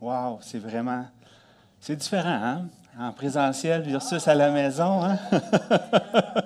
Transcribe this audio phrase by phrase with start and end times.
[0.00, 1.06] Wow, c'est vraiment,
[1.80, 2.68] c'est différent, hein?
[2.98, 5.18] En présentiel versus à la maison, hein?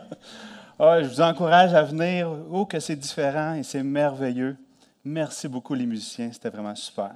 [0.82, 2.26] Ah, je vous encourage à venir.
[2.50, 4.56] Oh, que c'est différent et c'est merveilleux.
[5.04, 7.10] Merci beaucoup les musiciens, c'était vraiment super.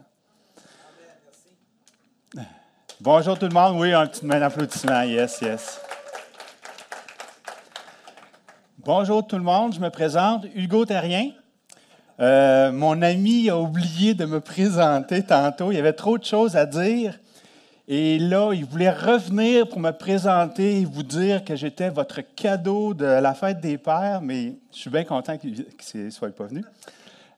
[3.01, 3.81] Bonjour tout le monde.
[3.81, 5.01] Oui, un petit main d'applaudissement.
[5.03, 5.81] Yes, yes.
[8.77, 9.73] Bonjour tout le monde.
[9.73, 11.31] Je me présente, Hugo Terrien.
[12.21, 15.73] Euh, mon ami a oublié de me présenter tantôt.
[15.73, 17.19] Il y avait trop de choses à dire.
[17.89, 22.95] Et là, il voulait revenir pour me présenter et vous dire que j'étais votre cadeau
[22.95, 26.65] de la fête des pères, mais je suis bien content qu'il ne soit pas venu.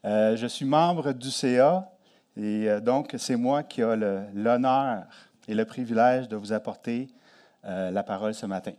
[0.05, 1.90] Euh, je suis membre du CA
[2.36, 3.96] et euh, donc c'est moi qui ai
[4.34, 5.05] l'honneur
[5.48, 7.08] et le privilège de vous apporter
[7.64, 8.70] la parole ce matin.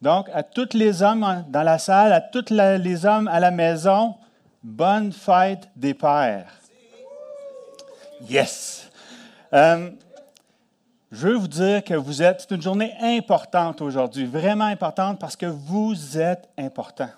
[0.00, 4.14] Donc, à tous les hommes dans la salle, à tous les hommes à la maison,
[4.62, 6.52] Bonne fête des pères.
[8.28, 8.90] Yes.
[9.52, 9.90] Euh,
[11.10, 15.34] je veux vous dire que vous êtes, c'est une journée importante aujourd'hui, vraiment importante parce
[15.34, 17.08] que vous êtes important.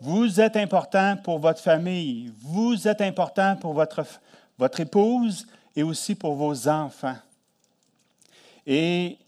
[0.00, 4.04] Vous êtes important pour votre famille, vous êtes important pour votre,
[4.56, 7.16] votre épouse et aussi pour vos enfants.
[8.66, 9.18] Et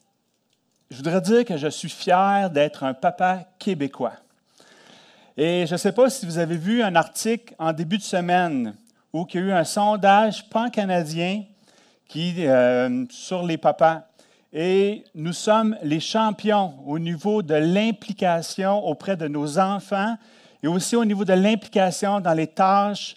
[0.90, 4.14] je voudrais dire que je suis fier d'être un papa québécois.
[5.42, 8.74] Et je ne sais pas si vous avez vu un article en début de semaine
[9.10, 11.44] où il y a eu un sondage pan-canadien
[12.14, 14.02] euh, sur les papas.
[14.52, 20.14] Et nous sommes les champions au niveau de l'implication auprès de nos enfants
[20.62, 23.14] et aussi au niveau de l'implication dans les tâches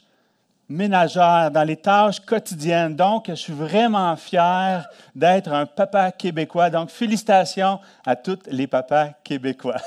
[0.69, 2.95] ménagères, dans les tâches quotidiennes.
[2.95, 6.69] Donc, je suis vraiment fier d'être un papa québécois.
[6.69, 9.81] Donc, félicitations à tous les papas québécois.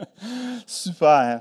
[0.64, 1.40] Super.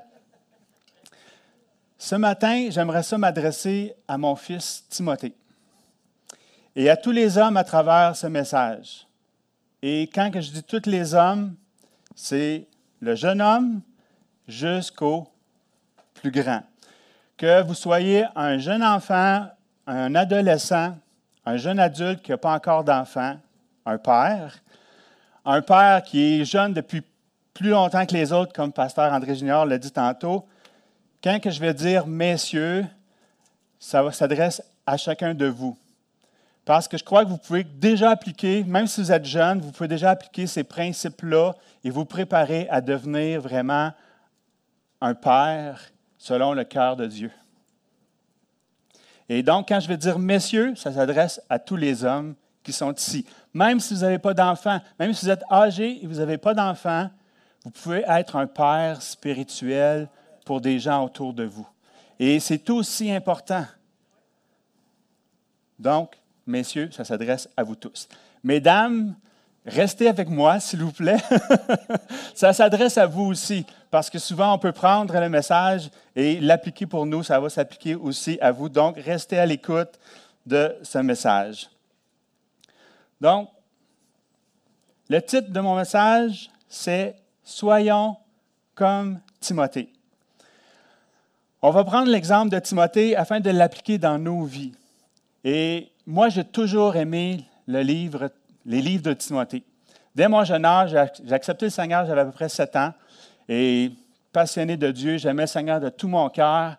[2.04, 5.36] Ce matin, j'aimerais ça m'adresser à mon fils Timothée
[6.76, 9.06] et à tous les hommes à travers ce message.
[9.84, 11.54] Et quand je dis tous les hommes,
[12.16, 12.66] c'est
[13.02, 13.82] le jeune homme
[14.48, 15.28] jusqu'au
[16.16, 16.64] plus grand.
[17.38, 19.46] Que vous soyez un jeune enfant,
[19.86, 20.98] un adolescent,
[21.46, 23.38] un jeune adulte qui n'a pas encore d'enfant,
[23.86, 24.58] un père,
[25.46, 27.04] un père qui est jeune depuis
[27.54, 30.48] plus longtemps que les autres, comme Pasteur André Junior l'a dit tantôt,
[31.24, 32.86] quand que je vais dire messieurs,
[33.80, 35.78] ça s'adresse à chacun de vous.
[36.66, 39.72] Parce que je crois que vous pouvez déjà appliquer, même si vous êtes jeune, vous
[39.72, 43.92] pouvez déjà appliquer ces principes-là et vous préparer à devenir vraiment
[45.00, 45.82] un père
[46.18, 47.32] selon le cœur de Dieu.
[49.28, 52.94] Et donc, quand je vais dire messieurs, ça s'adresse à tous les hommes qui sont
[52.94, 53.26] ici.
[53.54, 56.54] Même si vous n'avez pas d'enfants, même si vous êtes âgé et vous n'avez pas
[56.54, 57.10] d'enfants,
[57.64, 60.08] vous pouvez être un père spirituel
[60.46, 61.68] pour des gens autour de vous.
[62.20, 63.66] Et c'est aussi important.
[65.80, 68.08] Donc, messieurs, ça s'adresse à vous tous.
[68.44, 69.16] Mesdames,
[69.66, 71.18] restez avec moi, s'il vous plaît.
[72.36, 76.86] ça s'adresse à vous aussi, parce que souvent, on peut prendre le message et l'appliquer
[76.86, 77.24] pour nous.
[77.24, 78.70] Ça va s'appliquer aussi à vous.
[78.70, 80.00] Donc, restez à l'écoute
[80.46, 81.70] de ce message.
[83.20, 83.50] Donc,
[85.10, 88.16] le titre de mon message, c'est Soyons
[88.76, 89.92] comme Timothée.
[91.64, 94.72] On va prendre l'exemple de Timothée afin de l'appliquer dans nos vies.
[95.44, 98.32] Et moi, j'ai toujours aimé le livre,
[98.66, 99.64] les livres de Timothée.
[100.16, 102.92] Dès mon jeune âge, j'ai accepté le Seigneur, j'avais à peu près sept ans.
[103.48, 103.92] Et
[104.34, 106.78] passionné de Dieu, j'aimais le Seigneur de tout mon cœur.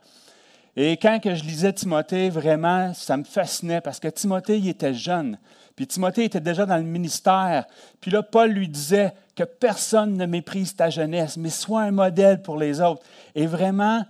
[0.75, 5.39] Et quand je lisais Timothée, vraiment, ça me fascinait parce que Timothée, il était jeune.
[5.77, 7.67] Puis Timothée était déjà dans le ministère.
[8.01, 12.43] Puis là, Paul lui disait que personne ne méprise ta jeunesse, mais sois un modèle
[12.43, 13.03] pour les autres.
[13.37, 14.05] Et vraiment,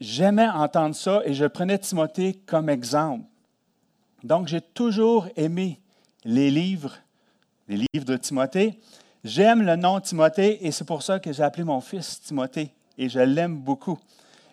[0.00, 3.24] J'aimais entendre ça et je prenais Timothée comme exemple.
[4.22, 5.80] Donc, j'ai toujours aimé
[6.24, 6.96] les livres,
[7.68, 8.78] les livres de Timothée.
[9.24, 13.08] J'aime le nom Timothée et c'est pour ça que j'ai appelé mon fils Timothée et
[13.08, 13.98] je l'aime beaucoup.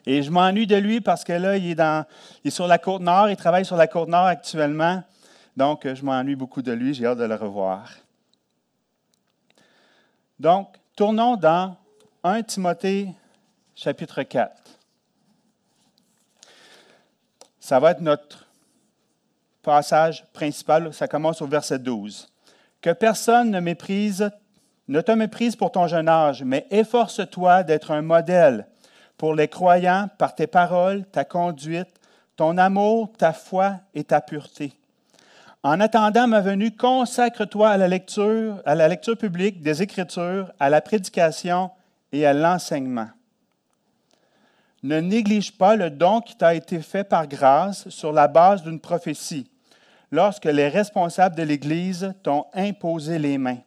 [0.06, 2.06] Et je m'ennuie de lui parce que là, il est, dans,
[2.44, 5.04] il est sur la côte nord, il travaille sur la côte nord actuellement.
[5.56, 7.90] Donc, je m'ennuie beaucoup de lui, j'ai hâte de le revoir.
[10.40, 11.76] Donc, tournons dans
[12.24, 13.10] 1 Timothée
[13.76, 14.63] chapitre 4.
[17.64, 18.46] Ça va être notre
[19.62, 22.28] passage principal, ça commence au verset 12.
[22.82, 24.30] Que personne ne méprise,
[24.90, 28.68] ne te méprise pour ton jeune âge, mais efforce-toi d'être un modèle
[29.18, 31.88] pour les croyants par tes paroles, ta conduite,
[32.36, 34.74] ton amour, ta foi et ta pureté.
[35.64, 40.70] En attendant ma venue, consacre-toi à la lecture, à la lecture publique des Écritures, à
[40.70, 41.72] la prédication
[42.12, 43.08] et à l'enseignement.
[44.84, 48.82] Ne néglige pas le don qui t'a été fait par grâce sur la base d'une
[48.82, 49.50] prophétie,
[50.12, 53.60] lorsque les responsables de l'Église t'ont imposé les mains.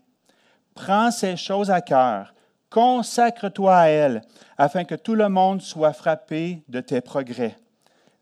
[0.75, 2.35] Prends ces choses à cœur,
[2.69, 4.21] consacre-toi à elles,
[4.59, 7.57] afin que tout le monde soit frappé de tes progrès.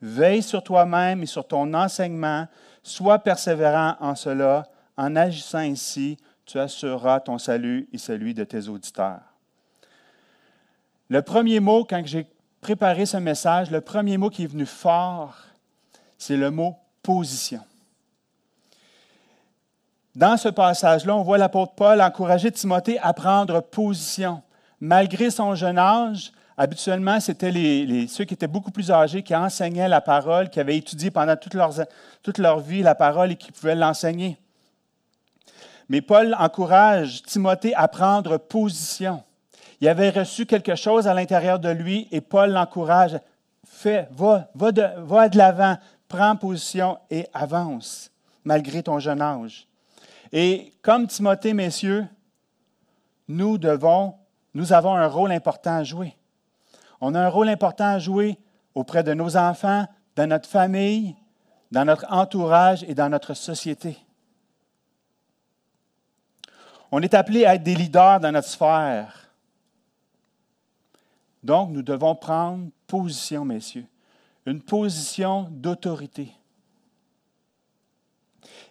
[0.00, 2.46] Veille sur toi-même et sur ton enseignement,
[2.82, 4.64] sois persévérant en cela.
[4.96, 6.16] En agissant ainsi,
[6.46, 9.22] tu assureras ton salut et celui de tes auditeurs.
[11.08, 12.26] Le premier mot, quand j'ai
[12.64, 15.36] préparé ce message, le premier mot qui est venu fort,
[16.16, 17.60] c'est le mot position.
[20.14, 24.40] Dans ce passage-là, on voit l'apôtre Paul encourager Timothée à prendre position.
[24.80, 27.52] Malgré son jeune âge, habituellement, c'était
[28.08, 31.52] ceux qui étaient beaucoup plus âgés qui enseignaient la parole, qui avaient étudié pendant toute
[31.52, 31.70] leur,
[32.22, 34.38] toute leur vie la parole et qui pouvaient l'enseigner.
[35.90, 39.22] Mais Paul encourage Timothée à prendre position.
[39.80, 43.18] Il avait reçu quelque chose à l'intérieur de lui et Paul l'encourage.
[43.66, 45.76] Fais, va, va de, va de l'avant,
[46.08, 48.10] prends position et avance,
[48.44, 49.66] malgré ton jeune âge.
[50.32, 52.06] Et comme Timothée, messieurs,
[53.28, 54.14] nous devons,
[54.52, 56.16] nous avons un rôle important à jouer.
[57.00, 58.38] On a un rôle important à jouer
[58.74, 59.86] auprès de nos enfants,
[60.16, 61.16] dans notre famille,
[61.70, 63.98] dans notre entourage et dans notre société.
[66.90, 69.23] On est appelé à être des leaders dans notre sphère.
[71.44, 73.86] Donc, nous devons prendre position, messieurs,
[74.46, 76.32] une position d'autorité.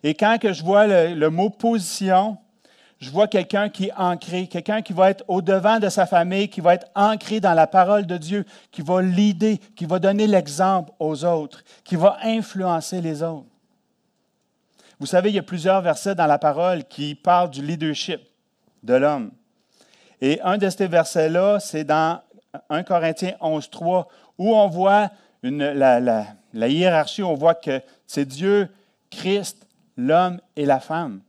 [0.02, 2.38] Et quand je vois le, mot position,
[3.00, 6.62] je vois quelqu'un qui est ancré, quelqu'un qui va être au-devant de sa famille, qui
[6.62, 10.92] va être ancré dans la parole de Dieu, qui va l'aider, qui va donner l'exemple
[11.00, 13.48] aux autres, qui va influencer les autres.
[15.00, 18.22] Vous savez, il y a plusieurs versets dans la parole qui parlent du leadership
[18.81, 19.31] de l'homme.
[20.22, 22.22] Et un de ces versets-là, c'est dans
[22.70, 24.08] 1 Corinthiens 11, 3,
[24.38, 25.10] où on voit
[25.42, 26.00] la,
[26.54, 28.70] la hiérarchie, on voit que c'est Dieu,
[29.10, 29.68] Christ,
[29.98, 31.22] l'homme et la femme.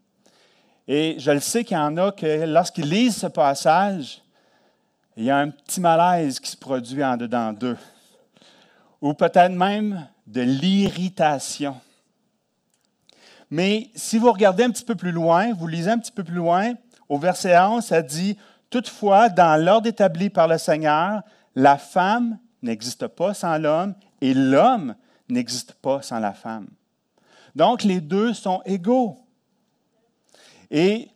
[0.86, 4.22] Et je le sais qu'il y en a que lorsqu'ils lisent ce passage,
[5.16, 7.78] il y a un petit malaise qui se produit en dedans d'eux.
[9.00, 11.76] Ou peut-être même de l'irritation.
[13.50, 16.34] Mais si vous regardez un petit peu plus loin, vous lisez un petit peu plus
[16.34, 16.74] loin,
[17.08, 18.36] au verset 11, ça dit
[18.74, 21.22] Toutefois, dans l'ordre établi par le Seigneur,
[21.54, 24.96] la femme n'existe pas sans l'homme et l'homme
[25.28, 26.66] n'existe pas sans la femme.
[27.54, 29.16] Donc, les deux sont égaux.
[30.72, 31.08] Et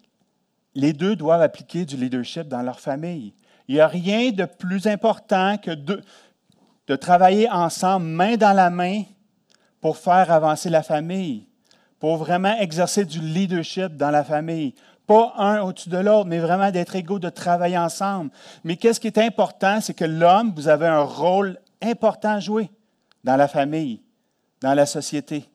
[0.77, 3.35] les deux doivent appliquer du leadership dans leur famille.
[3.67, 6.01] Il n'y a rien de plus important que de,
[6.95, 9.03] travailler ensemble, main dans la main,
[9.81, 11.49] pour faire avancer la famille,
[11.99, 14.77] pour vraiment exercer du leadership dans la famille.
[15.09, 18.31] Pas un au-dessus de l'autre, mais vraiment d'être égaux, de travailler ensemble.
[18.63, 22.71] Mais qu'est-ce qui est important, c'est que l'homme, vous avez un rôle important à jouer
[23.25, 24.03] dans la famille,
[24.61, 25.49] dans la société.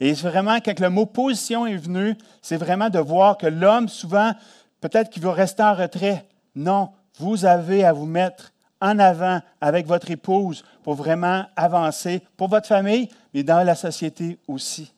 [0.00, 4.32] Et vraiment, quand le mot position est venu, c'est vraiment de voir que l'homme, souvent,
[4.80, 6.26] peut-être qu'il veut rester en retrait.
[6.54, 12.48] Non, vous avez à vous mettre en avant avec votre épouse pour vraiment avancer pour
[12.48, 14.90] votre famille, mais dans la société aussi.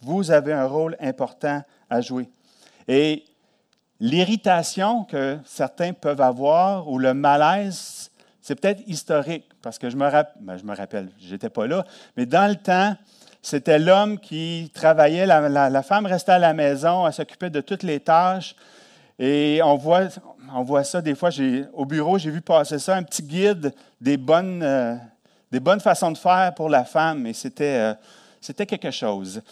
[0.00, 2.30] Vous avez un rôle important à jouer.
[2.88, 3.24] Et
[4.00, 8.10] l'irritation que certains peuvent avoir ou le malaise,
[8.40, 10.10] c'est peut-être historique, parce que je me,
[10.40, 11.84] ben, je me rappelle, n'étais pas là,
[12.16, 12.96] mais dans le temps,
[13.42, 18.00] c'était l'homme qui travaillait, la, femme restait à la maison, elle s'occupait de toutes les
[18.00, 18.54] tâches.
[19.18, 20.08] Et on voit,
[20.54, 21.30] on voit ça des fois,
[21.72, 24.94] au bureau, j'ai vu passer ça, un petit guide des bonnes, euh,
[25.50, 27.26] des bonnes façons de faire pour la femme.
[27.26, 27.94] Et c'était,
[28.48, 29.42] euh, quelque chose.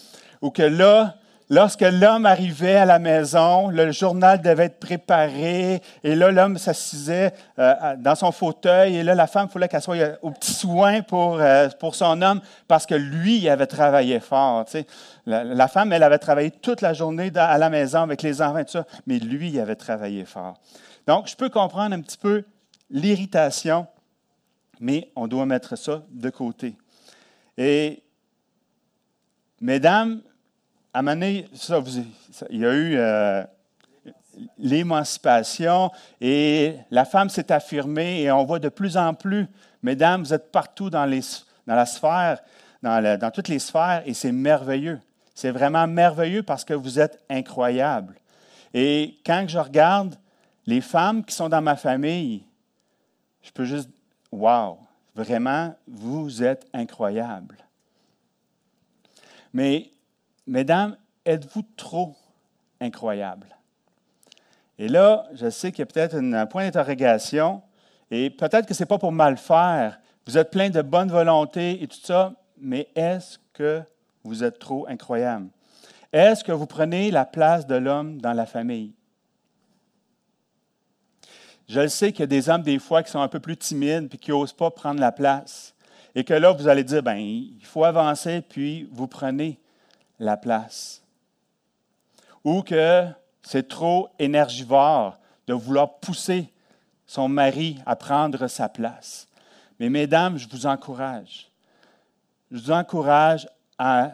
[0.43, 1.17] Ou que là,
[1.51, 7.33] Lorsque l'homme arrivait à la maison, le journal devait être préparé, et là, l'homme s'assisait
[7.59, 11.01] euh, dans son fauteuil, et là, la femme, il fallait qu'elle soit au petit soin
[11.01, 14.67] pour, euh, pour son homme, parce que lui, il avait travaillé fort.
[15.25, 18.73] La, femme, elle avait travaillé toute la journée à la maison avec les enfants tout
[18.73, 20.55] ça, mais lui, il avait travaillé fort.
[21.07, 22.45] Donc, je peux comprendre un petit peu
[22.91, 23.87] l'irritation,
[24.81, 26.77] mais on doit mettre ça de côté.
[27.57, 28.03] Et,
[29.63, 30.21] mesdames,
[30.99, 31.49] à un moment donné,
[32.51, 33.45] il y a eu euh,
[34.59, 39.47] l'émancipation et la femme s'est affirmée et on voit de plus en plus,
[39.81, 41.21] mesdames, vous êtes partout dans, les,
[41.69, 42.41] dans la sphère
[42.83, 45.01] dans, toutes les sphères et c'est merveilleux.
[45.37, 48.17] C'est vraiment merveilleux parce que vous êtes incroyables.
[48.75, 50.17] Et quand je regarde
[50.67, 52.43] les femmes qui sont dans ma famille,
[53.43, 53.89] je peux juste,
[54.33, 54.81] wow,
[55.15, 57.59] vraiment, vous êtes incroyables.
[59.55, 59.93] Mais,
[60.49, 62.17] mesdames, êtes-vous trop
[62.81, 63.49] incroyables?
[64.79, 67.63] Et là, je sais qu'il y a peut-être un point d'interrogation,
[68.11, 70.01] et peut-être que ce n'est pas pour mal faire.
[70.27, 73.83] Vous êtes plein de bonne volonté et tout ça, mais est-ce que
[74.25, 75.49] vous êtes trop incroyable?
[76.13, 78.95] Est-ce que vous prenez la place de l'homme dans la famille?
[81.69, 84.09] Je sais qu'il y a des hommes, des fois, qui sont un peu plus timides
[84.15, 85.75] et qui n'osent pas prendre la place.
[86.15, 89.59] Et que là, vous allez dire, ben, il faut avancer, puis vous prenez
[90.19, 91.03] la place.
[92.45, 93.07] Ou que
[93.43, 96.53] c'est trop énergivore de vouloir pousser
[97.07, 99.27] son mari à prendre sa place.
[99.81, 101.51] Mais mesdames, je vous encourage.
[102.51, 103.49] Je vous encourage
[103.79, 104.13] à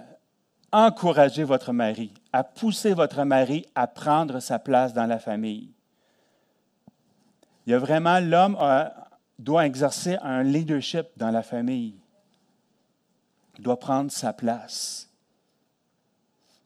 [0.73, 5.70] encourager votre mari, à pousser votre mari à prendre sa place dans la famille.
[7.66, 8.58] Il y a vraiment, l'homme
[9.38, 11.94] doit exercer un leadership dans la famille.
[13.56, 15.08] Il doit prendre sa place.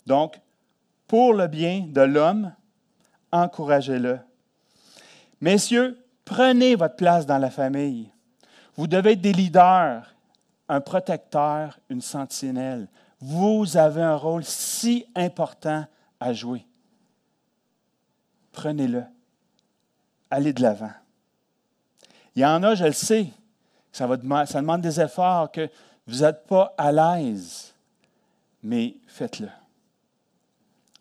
[0.09, 0.41] Donc,
[1.07, 2.55] pour le bien de l'homme,
[3.31, 4.19] encouragez-le.
[5.43, 8.11] Messieurs, prenez votre place dans la famille.
[8.75, 10.15] Vous devez être des leaders,
[10.67, 12.89] un protecteur, une sentinelle.
[13.21, 15.85] Vous avez un rôle si important
[16.19, 16.67] à jouer.
[18.53, 19.05] Prenez-le
[20.31, 20.93] allez de l'avant.
[22.35, 23.29] Il y en a, je le sais,
[23.93, 24.09] ça,
[24.47, 25.69] ça demande des efforts, que
[26.07, 27.75] vous n'êtes pas à l'aise,
[28.63, 29.49] mais faites-le.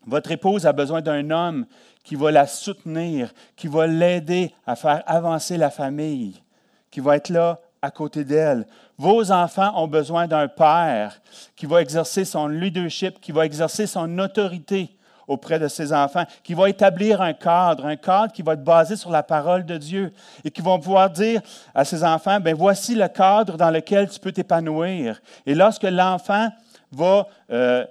[0.07, 1.65] Votre épouse a besoin d'un homme
[2.03, 6.41] qui va la soutenir, qui va l'aider à faire avancer la famille,
[6.89, 8.65] qui va être là à côté d'elle.
[8.97, 11.21] Vos enfants ont besoin d'un père
[11.57, 14.89] qui va exercer son leadership, qui va exercer son autorité
[15.27, 18.95] auprès de ses enfants, qui va établir un cadre, un cadre qui va être basé
[18.95, 20.13] sur la parole de Dieu
[20.45, 21.41] et qui vont pouvoir dire
[21.75, 25.21] à ses enfants, ben voici le cadre dans lequel tu peux t'épanouir.
[25.45, 26.47] Et lorsque l'enfant
[26.93, 27.85] va euh,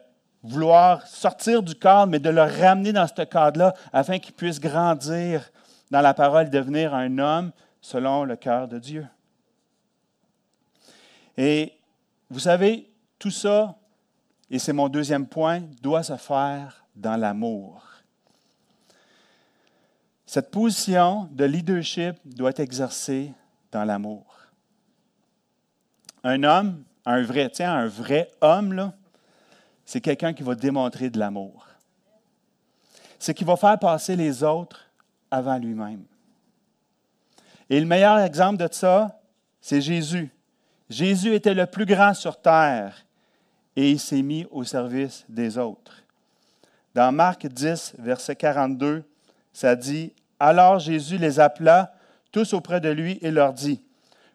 [0.46, 5.50] vouloir sortir du cadre, mais de le ramener dans ce cadre-là afin qu'il puisse grandir
[5.90, 9.06] dans la parole, devenir un homme selon le cœur de Dieu.
[11.36, 11.72] Et
[12.30, 13.76] vous savez, tout ça,
[14.50, 17.82] et c'est mon deuxième point, doit se faire dans l'amour.
[20.24, 23.32] Cette position de leadership doit être exercée
[23.70, 24.24] dans l'amour.
[26.24, 28.92] Un homme, un vrai, tiens, un vrai homme, là,
[29.86, 31.66] c'est quelqu'un qui va démontrer de l'amour.
[33.20, 34.90] C'est qui va faire passer les autres
[35.30, 36.04] avant lui-même.
[37.70, 39.20] Et le meilleur exemple de ça,
[39.60, 40.30] c'est Jésus.
[40.90, 43.06] Jésus était le plus grand sur terre
[43.76, 46.02] et il s'est mis au service des autres.
[46.94, 49.04] Dans Marc 10, verset 42,
[49.52, 51.94] ça dit, Alors Jésus les appela
[52.32, 53.82] tous auprès de lui et leur dit,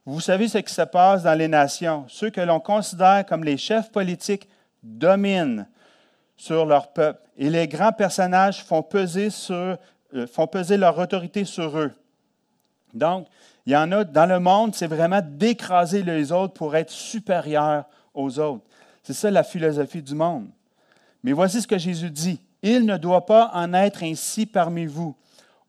[0.05, 2.05] Vous savez ce qui se passe dans les nations.
[2.08, 4.48] Ceux que l'on considère comme les chefs politiques
[4.83, 5.67] dominent
[6.38, 9.77] sur leur peuple et les grands personnages font peser, sur,
[10.13, 11.91] euh, font peser leur autorité sur eux.
[12.93, 13.27] Donc,
[13.65, 17.85] il y en a dans le monde, c'est vraiment d'écraser les autres pour être supérieur
[18.13, 18.65] aux autres.
[19.03, 20.47] C'est ça la philosophie du monde.
[21.23, 22.39] Mais voici ce que Jésus dit.
[22.63, 25.15] Il ne doit pas en être ainsi parmi vous.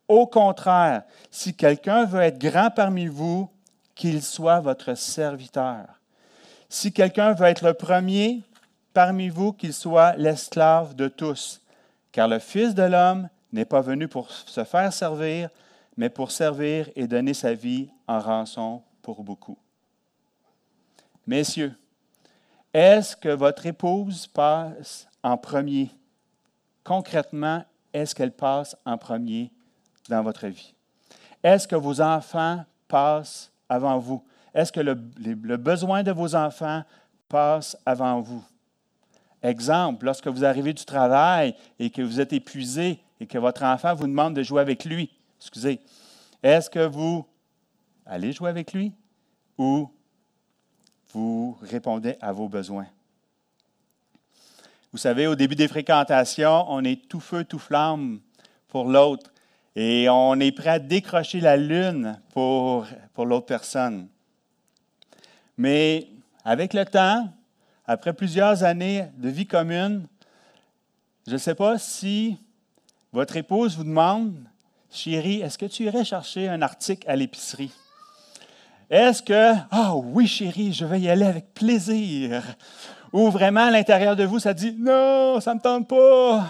[0.08, 3.48] Au contraire, si quelqu'un veut être grand parmi vous,
[3.94, 5.86] qu'il soit votre serviteur.
[6.68, 8.42] Si quelqu'un veut être le premier
[8.92, 11.60] parmi vous, qu'il soit l'esclave de tous.
[12.10, 15.48] Car le Fils de l'homme n'est pas venu pour se faire servir,
[15.96, 19.58] mais pour servir et donner sa vie en rançon pour beaucoup.
[21.26, 21.74] Messieurs,
[22.72, 25.90] est-ce que votre épouse passe en premier?
[26.84, 29.52] Concrètement est-ce qu'elle passe en premier
[30.08, 30.74] dans votre vie?
[31.42, 34.24] Est-ce que vos enfants passent avant vous?
[34.54, 36.82] Est-ce que le, besoin de vos enfants
[37.28, 38.42] passe avant vous?
[39.42, 43.94] Exemple, lorsque vous arrivez du travail et que vous êtes épuisé et que votre enfant
[43.94, 45.80] vous demande de jouer avec lui, excusez,
[46.42, 47.26] est-ce que vous
[48.06, 48.92] allez jouer avec lui
[49.58, 49.90] ou
[51.12, 52.86] vous répondez à vos besoins?
[54.92, 58.20] Vous savez, au début des fréquentations, on est tout feu, tout flamme
[58.68, 59.32] pour l'autre
[59.74, 64.08] et on est prêt à décrocher la lune pour, pour l'autre personne.
[65.56, 66.08] Mais
[66.44, 67.32] avec le temps,
[67.92, 70.06] après plusieurs années de vie commune,
[71.26, 72.38] je ne sais pas si
[73.12, 74.34] votre épouse vous demande,
[74.90, 77.70] chérie, est-ce que tu irais chercher un article à l'épicerie?
[78.88, 82.42] Est-ce que, ah oui chérie, je vais y aller avec plaisir?
[83.12, 86.46] Ou vraiment à l'intérieur de vous, ça dit, non, ça ne me tente pas.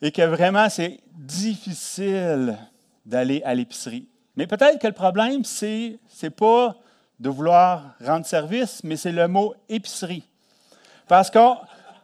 [0.00, 2.56] Et que vraiment, c'est difficile
[3.04, 4.08] d'aller à l'épicerie.
[4.36, 6.76] Mais peut-être que le problème, c'est n'est pas
[7.20, 10.24] de vouloir rendre service, mais c'est le mot épicerie.
[11.08, 11.56] Parce qu'on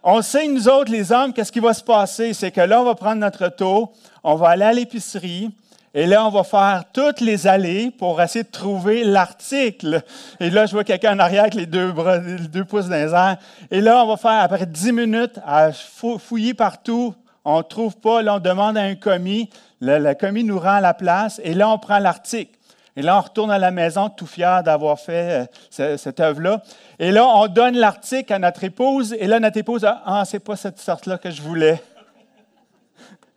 [0.03, 2.35] on sait, nous autres, les hommes, qu'est-ce qui va se passer?
[2.35, 3.93] C'est que là, on va prendre notre auto,
[4.23, 5.51] on va aller à l'épicerie,
[5.95, 10.03] et là, on va faire toutes les allées pour essayer de trouver l'article.
[10.41, 12.97] Et là, je vois quelqu'un en arrière avec les deux, bras, les deux pouces dans
[12.97, 13.37] les airs.
[13.71, 17.15] Et là, on va faire après dix minutes à fouiller partout.
[17.45, 18.23] On ne trouve pas.
[18.23, 19.51] Là, on demande à un commis.
[19.83, 21.43] Le, commis nous rend la place.
[21.45, 22.53] Et là, on prend l'article.
[22.95, 26.63] Et là, on retourne à la maison tout fier d'avoir fait euh, cette œuvre-là.
[26.99, 29.15] Et là, on donne l'article à notre épouse.
[29.19, 31.83] Et là, notre épouse, ah, c'est pas cette sorte-là que je voulais.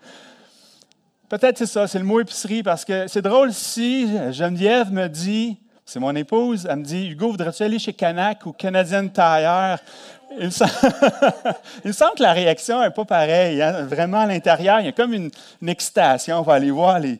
[1.29, 5.57] Peut-être c'est ça, c'est le mot épicerie, parce que c'est drôle si Geneviève me dit,
[5.85, 9.77] c'est mon épouse, elle me dit Hugo, voudrais-tu aller chez Canac ou Canadian Tire?
[10.37, 10.49] Il me,
[11.93, 13.61] semble, que la réaction n'est pas pareille.
[13.61, 13.83] Hein.
[13.83, 15.29] Vraiment, à l'intérieur, il y a comme une,
[15.65, 16.39] excitation.
[16.39, 17.19] On va aller voir les,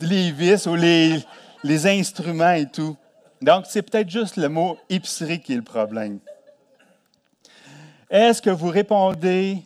[0.00, 1.24] les vis ou les,
[1.62, 2.96] les instruments et tout.
[3.42, 6.18] Donc, c'est peut-être juste le mot épicerie qui est le problème.
[8.10, 9.62] Est-ce que vous répondez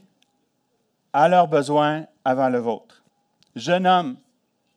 [1.12, 3.02] à leurs besoins avant le vôtre?
[3.56, 4.16] Jeune homme,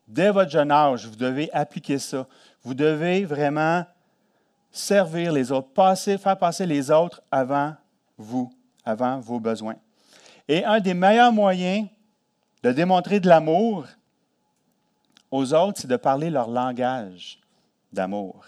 [0.08, 2.26] dès votre jeune âge, vous devez appliquer ça.
[2.64, 3.86] Vous devez vraiment
[4.72, 7.76] servir les autres, passer, faire passer les autres avant
[8.18, 8.52] vous,
[8.86, 9.76] avant vos besoins.
[10.48, 11.88] Et un des meilleurs moyens
[12.64, 13.86] de démontrer de l'amour
[15.38, 17.40] aux autres, c'est de parler leur langage
[17.94, 18.46] d'amour.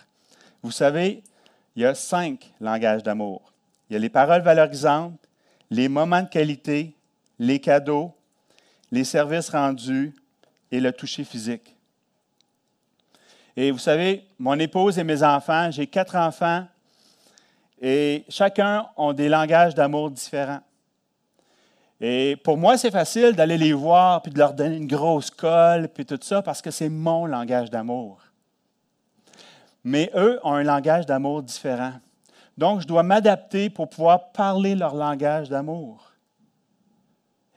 [0.64, 1.24] Vous savez,
[1.76, 3.54] il y a cinq langages d'amour.
[3.90, 5.20] Il y a les paroles valorisantes,
[5.70, 6.96] les moments de qualité,
[7.38, 8.14] les cadeaux,
[8.92, 10.14] les services rendus
[10.72, 11.76] et le toucher physique.
[13.56, 16.66] Et vous savez, mon épouse et mes enfants, j'ai quatre enfants,
[17.82, 20.62] et chacun ont des langages d'amour différents.
[22.02, 25.90] Et pour moi, c'est facile d'aller les voir, puis de leur donner une grosse colle,
[25.90, 28.22] puis tout ça, parce que c'est mon langage d'amour.
[29.84, 31.94] Mais eux ont un langage d'amour différent.
[32.58, 36.12] Donc, je dois m'adapter pour pouvoir parler leur langage d'amour.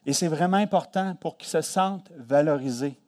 [0.06, 2.98] Et c'est vraiment important pour qu'ils se sentent valorisés.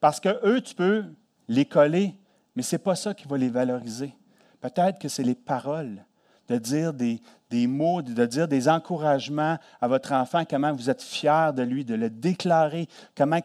[0.00, 1.04] Parce que eux, tu peux
[1.48, 2.14] les coller,
[2.54, 4.14] mais ce n'est pas ça qui va les valoriser.
[4.60, 6.04] Peut-être que c'est les paroles,
[6.48, 7.20] de dire des,
[7.66, 11.94] mots, de dire des encouragements à votre enfant, comment vous êtes fier de lui, de
[11.94, 13.40] le déclarer, comment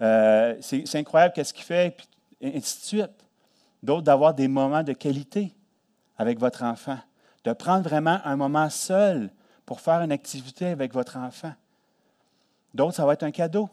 [0.00, 1.96] euh, c'est, incroyable qu'est-ce qu'il fait,
[2.40, 3.24] et ainsi de suite.
[3.82, 5.52] D'autres, d'avoir des moments de qualité
[6.16, 6.98] avec votre enfant,
[7.44, 9.30] de prendre vraiment un moment seul
[9.66, 11.52] pour faire une activité avec votre enfant.
[12.72, 13.68] D'autres, ça va être un cadeau,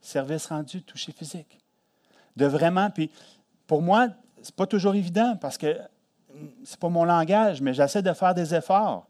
[0.00, 1.58] service rendu, toucher physique.
[2.36, 3.10] De vraiment, puis
[3.66, 4.08] pour moi,
[4.42, 5.78] ce n'est pas toujours évident parce que
[6.64, 9.06] ce n'est pas mon langage, mais j'essaie de faire des efforts.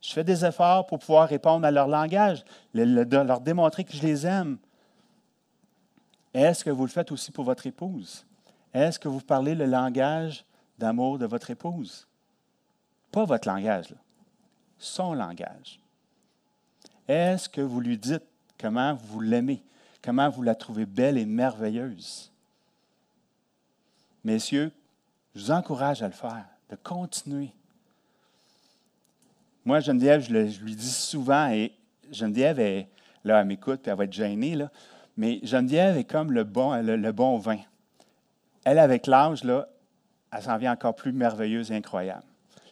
[0.00, 4.26] Je fais des efforts pour pouvoir répondre à leur langage, leur démontrer que je les
[4.26, 4.58] aime.
[6.34, 8.26] Est-ce que vous le faites aussi pour votre épouse?
[8.74, 10.44] Est-ce que vous parlez le langage
[10.78, 12.06] d'amour de votre épouse?
[13.10, 13.94] Pas votre langage,
[14.78, 15.80] son langage.
[17.08, 18.24] Est-ce que vous lui dites
[18.60, 19.62] comment vous l'aimez,
[20.02, 22.30] comment vous la trouvez belle et merveilleuse?
[24.24, 24.72] Messieurs,
[25.34, 27.52] je vous encourage à le faire, de continuer.
[29.64, 31.72] Moi, Geneviève, je, lui dis souvent, et
[32.10, 32.88] Geneviève, est,
[33.24, 34.70] là, elle m'écoute, puis elle va être gênée, là,
[35.16, 37.58] mais Geneviève est comme le bon, le, bon vin.
[38.64, 39.66] Elle, avec l'âge, là,
[40.32, 42.24] elle s'en vient encore plus merveilleuse et incroyable.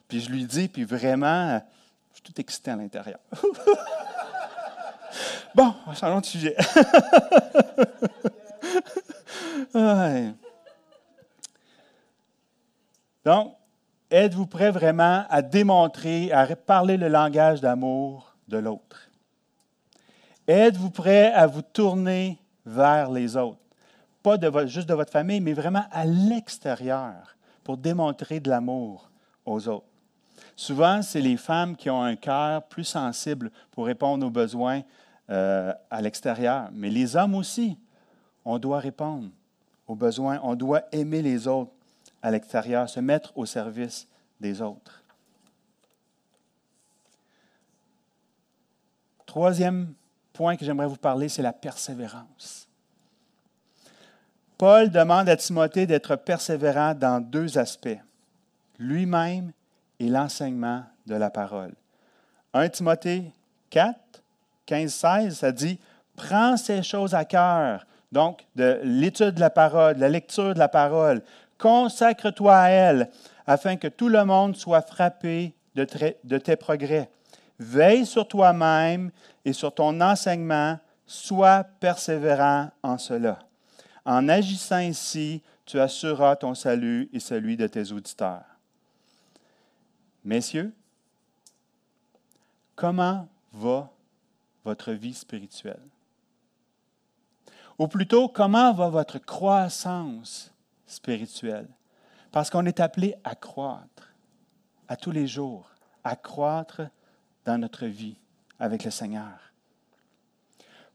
[0.08, 1.58] Puis je lui dis, puis vraiment,
[2.10, 3.18] je suis tout excité à l'intérieur.
[5.54, 6.54] bon, changeons de sujet.
[13.24, 13.56] Donc,
[14.14, 19.10] êtes-vous prêt vraiment à démontrer, à parler le langage d'amour de l'autre?
[20.46, 23.58] Êtes-vous prêt à vous tourner vers les autres?
[24.22, 29.10] Pas juste de votre famille, mais vraiment à l'extérieur pour démontrer de l'amour
[29.44, 29.86] aux autres.
[30.54, 34.82] Souvent, c'est les femmes qui ont un cœur plus sensible pour répondre aux besoins
[35.28, 36.68] euh, à l'extérieur.
[36.72, 37.76] Mais les hommes aussi,
[38.44, 39.28] on doit répondre
[39.88, 41.72] aux besoins, on doit aimer les autres
[42.24, 44.08] à l'extérieur, se mettre au service
[44.40, 45.02] des autres.
[49.26, 49.92] Troisième
[50.32, 52.66] point que j'aimerais vous parler, c'est la persévérance.
[54.56, 57.98] Paul demande à Timothée d'être persévérant dans deux aspects,
[58.78, 59.52] lui-même
[60.00, 61.74] et l'enseignement de la parole.
[62.54, 63.30] 1 Timothée
[63.68, 63.98] 4,
[64.64, 65.78] 15, 16, ça dit,
[66.16, 70.58] prends ces choses à cœur, donc de l'étude de la parole, de la lecture de
[70.58, 71.20] la parole,
[71.64, 73.10] consacre-toi à elle,
[73.46, 75.84] afin que tout le monde soit frappé de,
[76.36, 77.10] tes progrès.
[77.58, 79.10] Veille sur toi-même
[79.46, 83.38] et sur ton enseignement, sois persévérant en cela.
[84.04, 88.44] En agissant ainsi, tu assureras ton salut et celui de tes auditeurs.
[90.22, 90.74] Messieurs,
[92.76, 93.90] comment va
[94.66, 95.80] votre vie spirituelle?
[97.78, 100.53] Ou plutôt, comment va votre croissance
[100.86, 101.68] spirituelle?
[102.32, 104.12] Parce qu'on est appelé à croître
[104.88, 105.70] à tous les jours,
[106.02, 106.82] à croître
[107.44, 108.16] dans notre vie
[108.58, 109.52] avec le Seigneur.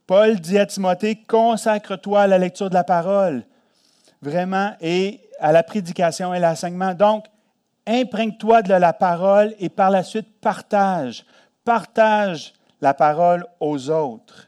[0.06, 3.46] Paul dit à Timothée, consacre-toi à la lecture de la parole,
[4.22, 6.94] vraiment, et à la prédication et l'enseignement.
[6.94, 7.26] Donc,
[7.86, 11.26] imprègne-toi de la parole et par la suite partage.
[11.64, 14.48] Partage la parole aux autres.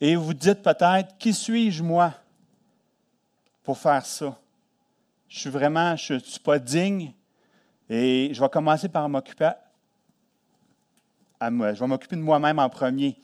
[0.00, 2.14] Et vous dites peut-être, qui suis-je moi?
[3.64, 4.38] Pour faire ça?
[5.28, 7.12] Je suis vraiment, je ne suis pas digne
[7.90, 9.50] et je vais commencer par m'occuper
[11.40, 11.74] à moi.
[11.74, 13.18] Je vais m'occuper de moi-même en premier.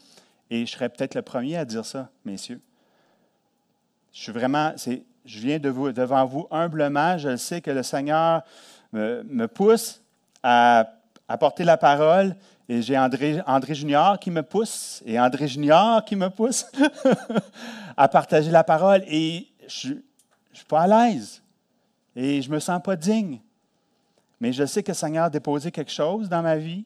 [0.50, 2.60] Et je serai peut-être le premier à dire ça, messieurs.
[4.12, 7.16] Je suis vraiment, je viens devant vous humblement.
[7.16, 8.42] Je sais que le Seigneur
[8.92, 10.02] me, pousse
[10.42, 10.90] à,
[11.28, 12.34] apporter la parole.
[12.68, 16.66] Et j'ai André, Junior qui me pousse et André Junior qui me pousse
[17.96, 19.02] à partager la parole.
[19.06, 19.48] Et
[20.50, 21.42] je ne suis pas à l'aise.
[22.16, 23.40] Et je ne me sens pas digne.
[24.40, 26.84] Mais je sais que le Seigneur a déposé quelque chose dans ma vie.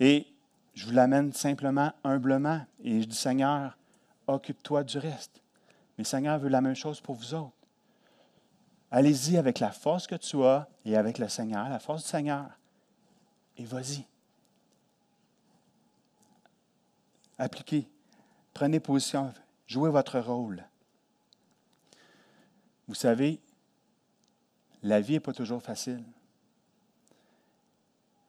[0.00, 0.26] Et
[0.74, 2.64] je vous l'amène simplement, humblement.
[2.82, 3.76] Et je dis, Seigneur,
[4.26, 5.40] occupe-toi du reste.
[5.96, 7.52] Mais Seigneur veut la même chose pour vous autres.
[8.90, 12.50] Allez-y avec la force que tu as et avec le Seigneur, la force du Seigneur.
[13.56, 14.04] Et vas-y.
[17.38, 17.88] Appliquez.
[18.52, 19.32] Prenez position.
[19.66, 20.64] Jouez votre rôle.
[22.92, 23.40] Vous savez,
[24.82, 26.04] la vie n'est pas toujours facile.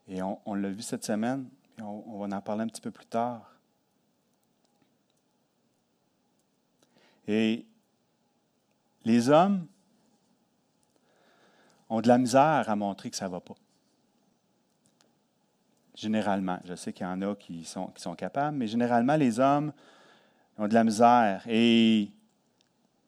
[0.08, 2.90] Et on, l'a vu cette semaine, et on, on va en parler un petit peu
[2.90, 3.58] plus tard.
[7.28, 7.66] Et
[9.04, 9.68] les hommes
[11.90, 13.56] ont de la misère à montrer que ça ne va pas.
[15.94, 16.60] Généralement.
[16.64, 19.74] Je sais qu'il y en a qui sont, qui sont capables, mais généralement, les hommes
[20.58, 21.44] ont de la misère.
[21.50, 22.14] Et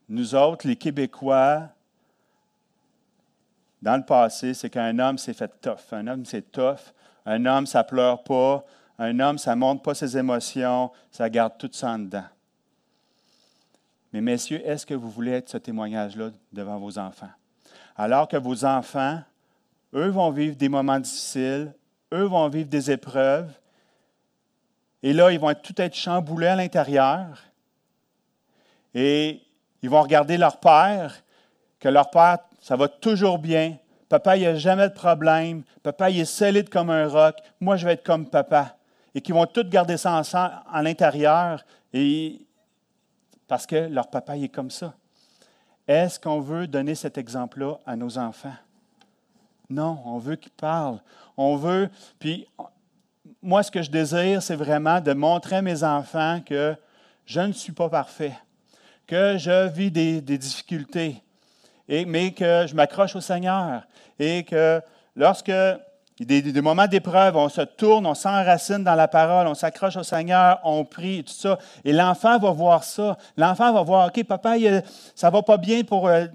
[0.08, 1.70] nous autres, les Québécois,
[3.82, 5.92] dans le passé, c'est qu'un homme s'est fait tough.
[5.92, 6.94] Un homme, c'est tough.
[7.26, 8.66] Un homme, ça pleure pas.
[8.98, 10.92] Un homme, ça ne montre pas ses émotions.
[11.12, 12.26] Ça garde tout ça en dedans.
[14.14, 17.30] Mais messieurs, est-ce que vous voulez être ce témoignage-là devant vos enfants?
[17.96, 19.22] Alors que vos enfants,
[19.94, 21.74] eux vont vivre des moments difficiles,
[22.14, 23.52] eux vont vivre des épreuves,
[25.04, 27.44] et là, ils vont tout être chamboulés à l'intérieur,
[28.94, 29.45] et
[29.86, 31.14] ils vont regarder leur père,
[31.80, 33.78] que leur père, ça va toujours bien,
[34.10, 37.76] papa, il n'y a jamais de problème, papa, il est solide comme un roc, moi,
[37.76, 38.78] je vais être comme papa.
[39.14, 42.42] Et qu'ils vont tous garder ça ensemble à l'intérieur, et
[43.48, 44.96] parce que leur papa est comme ça.
[45.88, 48.56] Est-ce qu'on veut donner cet exemple-là à nos enfants?
[49.70, 51.00] Non, on veut qu'ils parlent.
[51.38, 52.48] On veut, puis
[53.40, 56.76] moi, ce que je désire, c'est vraiment de montrer à mes enfants que
[57.28, 58.34] je ne suis pas parfait,
[59.08, 61.22] que je vis des, difficultés,
[61.88, 63.84] mais que je m'accroche au Seigneur
[64.20, 64.82] et que
[65.16, 65.52] lorsque
[66.20, 70.04] des, des moments d'épreuve, on se tourne, on s'enracine dans la parole, on s'accroche au
[70.04, 71.60] Seigneur, on prie, tout ça.
[71.84, 73.18] Et l'enfant va voir ça.
[73.36, 74.56] L'enfant va voir, OK, papa,
[75.14, 76.26] ça va pas bien pour, euh,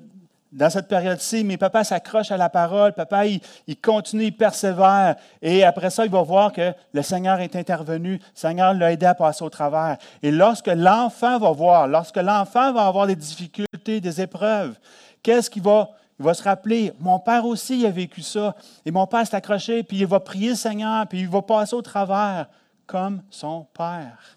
[0.53, 3.41] dans cette période-ci, mais papa s'accroche à la parole, papa, il,
[3.81, 5.17] continue, il persévère.
[5.41, 9.07] Et après ça, il va voir que le Seigneur est intervenu, le Seigneur l'a aidé
[9.07, 9.97] à passer au travers.
[10.23, 14.77] Et lorsque l'enfant va voir, lorsque l'enfant va avoir des difficultés, des épreuves,
[15.23, 18.55] qu'est-ce qu'il va il va se rappeler, mon père aussi a vécu ça.
[18.85, 21.75] Et mon père s'est accroché, puis il va prier le Seigneur, puis il va passer
[21.75, 22.47] au travers
[22.87, 24.37] comme son père.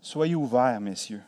[0.00, 1.22] Soyez ouverts, messieurs.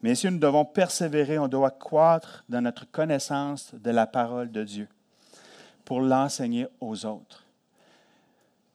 [0.00, 4.88] Messieurs, nous devons persévérer, on doit croître dans notre connaissance de la parole de Dieu
[5.84, 7.44] pour l'enseigner aux autres.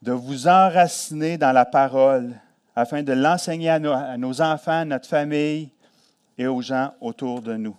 [0.02, 2.34] De vous enraciner dans la parole
[2.76, 5.70] afin de l'enseigner à, nos, enfants, à notre famille
[6.38, 7.78] et aux gens autour de nous.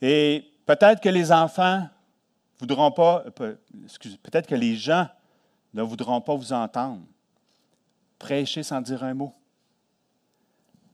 [0.00, 1.88] Et peut-être que les enfants
[2.60, 3.56] voudront pas, euh,
[4.22, 5.08] peut-être que les gens
[5.72, 7.02] ne voudront pas vous entendre.
[8.18, 9.34] Prêchez sans dire un mot.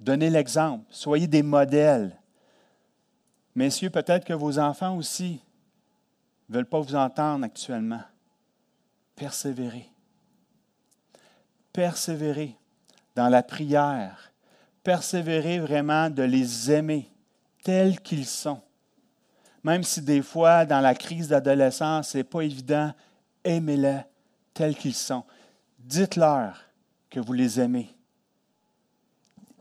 [0.01, 0.85] Donnez l'exemple.
[0.91, 2.17] Soyez des modèles.
[3.55, 5.41] Messieurs, peut-être que vos enfants aussi
[6.49, 8.03] ne veulent pas vous entendre actuellement.
[9.15, 9.91] Persévérez
[11.73, 12.57] persévérer
[13.17, 14.33] dans la prière,
[14.83, 17.09] persévérer vraiment de les aimer
[17.63, 18.61] tels qu'ils sont.
[19.63, 22.93] Même si des fois, dans la crise d'adolescence, ce n'est pas évident,
[23.45, 24.01] aimez-les
[24.55, 25.25] tels qu'ils sont.
[25.79, 26.65] Dites-leur
[27.11, 27.95] que vous les aimez.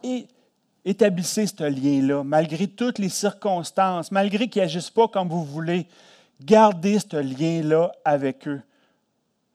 [0.03, 0.27] Et
[0.85, 5.87] établissez ce lien-là, malgré toutes les circonstances, malgré qu'ils n'agissent pas comme vous voulez.
[6.41, 8.61] Gardez ce lien-là avec eux.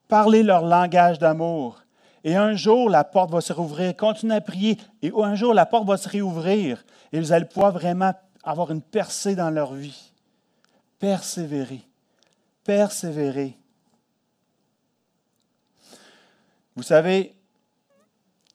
[0.09, 1.81] Parlez leur langage d'amour.
[2.25, 3.97] Et un jour, la porte va se rouvrir.
[3.97, 4.79] Continuez à prier.
[5.03, 6.85] Et un jour, la porte va se réouvrir.
[7.13, 10.13] Et vous allez pouvoir vraiment avoir une percée dans leur vie.
[10.99, 11.83] Persévérer.
[12.65, 13.57] Persévérer.
[16.77, 17.34] Vous savez,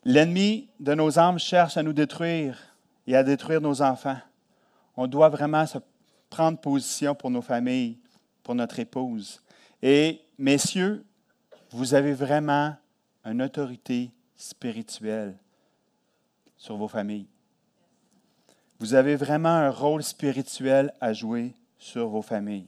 [0.04, 2.58] l'ennemi de nos âmes cherche à nous détruire
[3.08, 4.20] et à détruire nos enfants.
[4.96, 5.78] On doit vraiment se
[6.30, 7.98] prendre position pour nos familles,
[8.44, 9.42] pour notre épouse.
[9.82, 11.04] Et messieurs,
[11.72, 12.76] vous avez vraiment
[13.26, 15.36] une autorité spirituelle
[16.58, 17.28] sur vos familles.
[18.80, 22.68] Vous avez vraiment un rôle spirituel à jouer sur vos familles.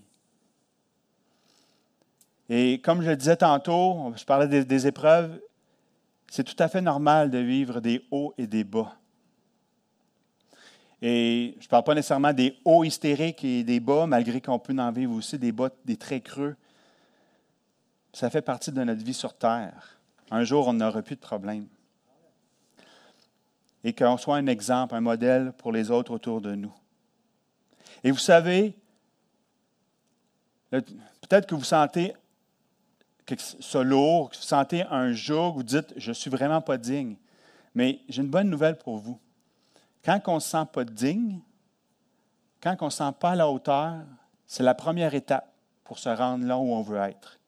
[2.50, 5.39] Et comme je le disais tantôt, je parlais des, épreuves,
[6.32, 8.96] c'est tout à fait normal de vivre des hauts et des bas.
[11.02, 14.74] Et je ne parle pas nécessairement des hauts hystériques et des bas, malgré qu'on peut
[14.80, 16.56] en vivre aussi des bas, des très creux.
[18.13, 20.00] Ça fait partie de notre vie sur Terre.
[20.30, 21.67] Un jour, on n'aura plus de problème
[23.84, 26.74] et qu'on soit un exemple, un modèle pour les autres autour de nous.
[28.06, 28.74] Et vous savez,
[30.70, 32.13] peut-être que vous sentez
[33.38, 37.15] ça lourd, que vous sentez un jour, vous dites, je ne suis vraiment pas digne.
[37.73, 39.19] Mais j'ai une bonne nouvelle pour vous.
[40.03, 41.39] Quand on ne se sent pas digne,
[42.62, 44.01] quand on ne se sent pas à la hauteur,
[44.45, 45.47] c'est la première étape
[45.84, 47.39] pour se rendre là où on veut être.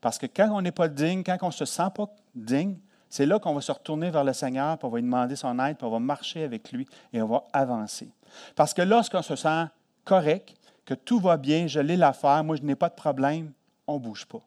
[0.00, 2.76] Parce que quand on n'est pas digne, quand on ne se sent pas digne,
[3.08, 5.58] c'est là qu'on va se retourner vers le Seigneur, puis on va lui demander son
[5.58, 8.10] aide, puis on va marcher avec lui et on va avancer.
[8.54, 9.64] Parce que lorsqu'on se sent
[10.04, 13.52] correct, que tout va bien, je l'ai l'affaire, moi je n'ai pas de problème,
[13.86, 14.42] on ne bouge pas.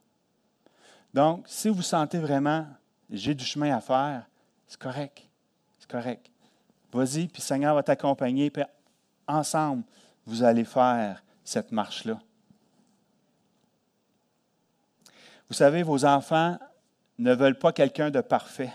[1.13, 2.65] Donc, si vous sentez vraiment,
[3.09, 4.25] j'ai du chemin à faire,
[4.67, 5.21] c'est correct.
[5.79, 6.29] C'est correct.
[6.91, 8.63] Vas-y, puis Seigneur va t'accompagner, puis
[9.27, 9.83] ensemble,
[10.25, 12.19] vous allez faire cette marche-là.
[15.49, 16.57] Vous savez, vos enfants
[17.19, 18.73] ne veulent pas quelqu'un de parfait,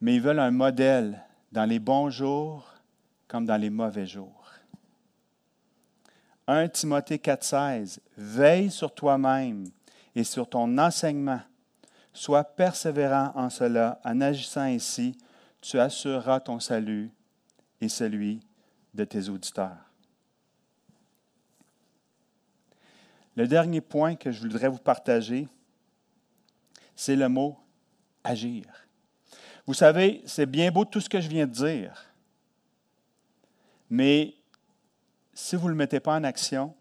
[0.00, 2.72] mais ils veulent un modèle dans les bons jours
[3.28, 4.52] comme dans les mauvais jours.
[6.48, 9.68] 1 Timothée 4,16 Veille sur toi-même
[10.14, 11.40] et sur ton enseignement.
[12.12, 14.00] Sois persévérant en cela.
[14.04, 15.16] En agissant ainsi,
[15.60, 17.10] tu assureras ton salut
[17.80, 18.40] et celui
[18.94, 19.90] de tes auditeurs.
[23.34, 25.48] Le dernier point que je voudrais vous partager,
[26.94, 27.58] c'est le mot
[28.22, 28.64] agir.
[29.66, 32.12] Vous savez, c'est bien beau tout ce que je viens de dire,
[33.88, 34.34] mais
[35.32, 36.74] si vous ne le mettez pas en action,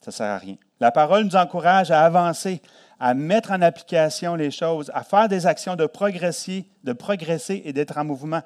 [0.00, 0.56] ça ne sert à rien.
[0.80, 2.60] La parole nous encourage à avancer,
[2.98, 7.72] à mettre en application les choses, à faire des actions, de progresser, de progresser et
[7.72, 8.42] d'être en mouvement.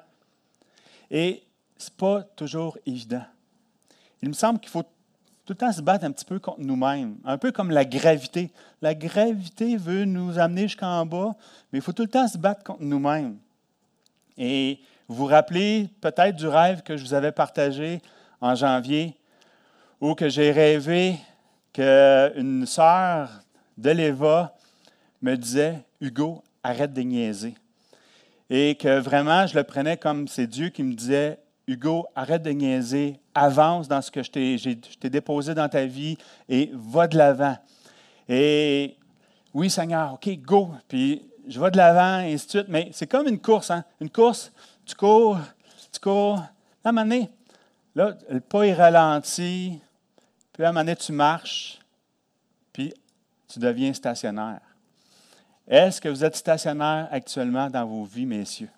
[1.09, 1.43] Et
[1.77, 3.23] ce n'est pas toujours évident.
[4.21, 7.17] Il me semble qu'il faut tout le temps se battre un petit peu contre nous-mêmes,
[7.25, 8.51] un peu comme la gravité.
[8.81, 11.35] La gravité veut nous amener jusqu'en bas,
[11.71, 13.37] mais il faut tout le temps se battre contre nous-mêmes.
[14.37, 18.01] Et vous vous rappelez peut-être du rêve que je vous avais partagé
[18.39, 19.17] en janvier,
[19.99, 21.17] où que j'ai rêvé
[21.73, 23.29] qu'une sœur
[23.77, 24.55] de l'Eva
[25.21, 27.55] me disait Hugo, arrête de niaiser.
[28.49, 32.51] Et que vraiment, je le prenais comme c'est Dieu qui me disait Hugo, arrête de
[32.51, 36.17] niaiser, avance dans ce que je t'ai déposé dans ta vie
[36.49, 37.57] et va de l'avant.
[38.27, 38.97] Et
[39.53, 40.71] oui, Seigneur, OK, go.
[40.87, 42.67] Puis je vais de l'avant, et ainsi de suite.
[42.69, 43.83] Mais c'est comme une course, hein?
[43.99, 44.51] Une course,
[44.85, 45.37] tu cours,
[45.91, 46.39] tu cours.
[46.83, 47.27] À un moment
[47.95, 49.79] là, le pas est ralenti.
[50.61, 51.79] Puis à un moment donné, tu marches.
[52.71, 52.93] Puis
[53.47, 54.61] tu deviens stationnaire.
[55.67, 58.69] Est-ce que vous êtes stationnaire actuellement dans vos vies, messieurs,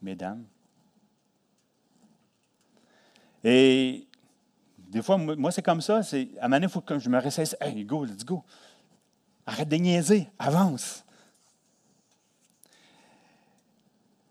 [0.00, 0.44] mesdames?
[3.42, 4.06] Et
[4.78, 6.02] des fois, moi, c'est comme ça.
[6.40, 7.56] À un moment il faut que je me ressaisse.
[7.60, 8.44] Hey, go, let's go.
[9.44, 11.04] Arrête de niaiser, avance.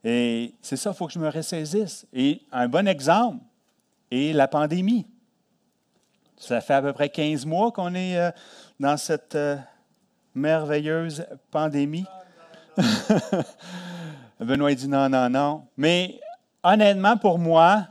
[0.06, 2.08] Et c'est ça, il faut que je me ressaisisse.
[2.14, 3.44] Et un bon exemple
[4.10, 5.06] est la pandémie.
[6.38, 8.32] Ça fait à peu près 15 mois qu'on est euh,
[8.80, 9.58] dans cette euh,
[10.34, 12.06] merveilleuse pandémie.
[14.40, 15.68] Benoît dit non, non, non.
[15.78, 16.20] Mais
[16.64, 17.88] honnêtement, pour moi,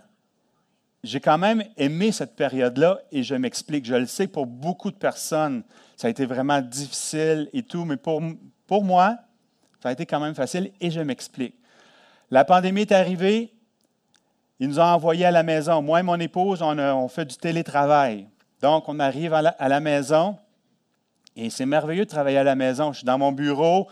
[1.03, 3.85] j'ai quand même aimé cette période-là et je m'explique.
[3.85, 5.63] Je le sais, pour beaucoup de personnes,
[5.97, 8.23] ça a été vraiment difficile et tout, mais pour,
[8.67, 9.19] pour moi,
[9.83, 11.55] Ça a été quand même facile et je m'explique.
[12.31, 13.53] La pandémie est arrivée,
[14.59, 15.83] ils nous ont envoyés à la maison.
[15.83, 18.27] Moi et mon épouse, on, fait du télétravail.
[18.65, 20.39] Donc, on arrive à la, maison
[21.37, 22.93] et c'est merveilleux de travailler à la maison.
[22.93, 23.89] Je suis dans mon bureau,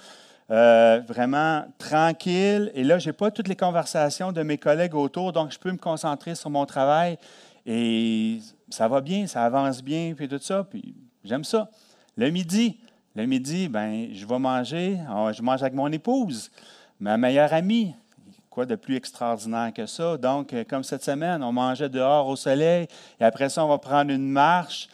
[0.50, 2.72] euh, vraiment tranquille.
[2.74, 5.70] Et là, je n'ai pas toutes les conversations de mes collègues autour, donc je peux
[5.70, 7.18] me concentrer sur mon travail.
[7.66, 8.38] Et
[8.70, 10.64] ça va bien, ça avance bien, puis tout ça.
[10.64, 11.68] Puis j'aime ça.
[12.16, 12.78] Le midi,
[13.14, 14.98] le midi, ben, je vais manger.
[15.34, 16.50] Je mange avec mon épouse,
[16.98, 17.94] ma meilleure amie.
[18.52, 20.18] Quoi de plus extraordinaire que ça?
[20.18, 22.86] Donc, euh, comme cette semaine, on mangeait dehors au soleil,
[23.18, 24.88] et après ça, on va prendre une marche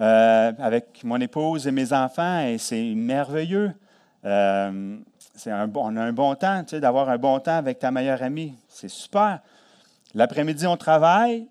[0.00, 3.72] euh, avec mon épouse et mes enfants, et c'est merveilleux.
[4.24, 4.96] Euh,
[5.46, 8.22] un, on a un bon temps, tu sais, d'avoir un bon temps avec ta meilleure
[8.22, 8.54] amie.
[8.68, 9.40] C'est super.
[10.14, 11.48] L'après-midi, on travaille.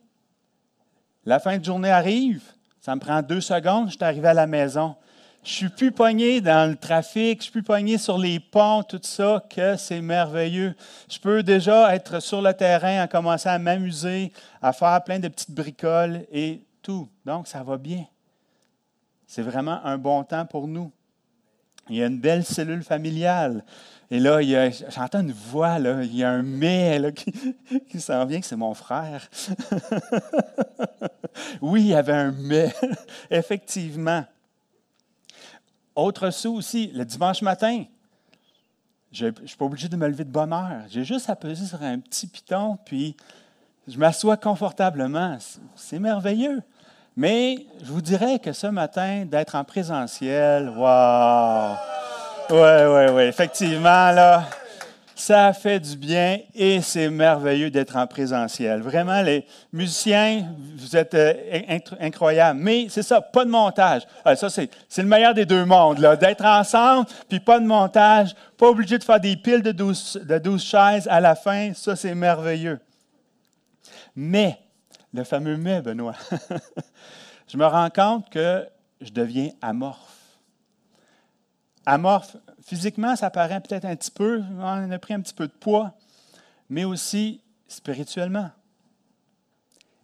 [1.26, 2.42] La fin de journée arrive.
[2.80, 4.96] Ça me prend deux secondes, je suis arrivé à la maison.
[5.44, 9.02] Je suis plus pogné dans le trafic, je suis plus pogné sur les ponts, tout
[9.04, 10.74] ça, que c'est merveilleux.
[11.10, 15.28] Je peux déjà être sur le terrain, à commencer à m'amuser, à faire plein de
[15.28, 17.10] petites bricoles et tout.
[17.26, 18.06] Donc, ça va bien.
[19.28, 20.94] C'est vraiment un bon temps pour nous.
[21.90, 23.66] Il y a une belle cellule familiale.
[24.10, 24.40] Et là,
[24.90, 27.34] j'entends une voix, il y a un mais qui,
[27.90, 29.30] qui s'en vient, que c'est mon frère.
[31.62, 32.74] oui, il y avait un mais,
[33.30, 34.24] effectivement.
[35.96, 37.84] Autre aussi, le dimanche matin,
[39.12, 40.82] je ne suis pas obligé de me lever de bonne heure.
[40.90, 43.16] J'ai juste à sur un petit piton, puis
[43.88, 45.38] je m'assois confortablement.
[45.76, 46.62] C'est merveilleux.
[47.16, 51.76] Mais je vous dirais que ce matin, d'être en présentiel, waouh!
[52.50, 54.46] Oui, oui, oui, effectivement, là,
[55.16, 58.82] ça fait du bien et c'est merveilleux d'être en présentiel.
[58.82, 61.34] Vraiment, les musiciens, vous êtes euh,
[62.00, 62.60] incroyables.
[62.60, 64.04] Mais c'est ça, pas de montage.
[64.26, 68.70] Ah, ça, c'est, le meilleur des deux mondes, d'être ensemble, puis pas de montage, pas
[68.70, 71.74] obligé de faire des piles de douze de chaises à la fin.
[71.74, 72.80] Ça, c'est merveilleux.
[74.16, 74.60] Mais,
[75.14, 76.16] le fameux mais, Benoît,
[77.48, 78.68] je me rends compte que
[79.02, 80.00] je deviens amorphe.
[81.86, 85.54] Amorphe, physiquement, ça paraît peut-être un petit peu, on a pris un petit peu de
[85.54, 85.94] poids,
[86.70, 88.50] mais aussi spirituellement.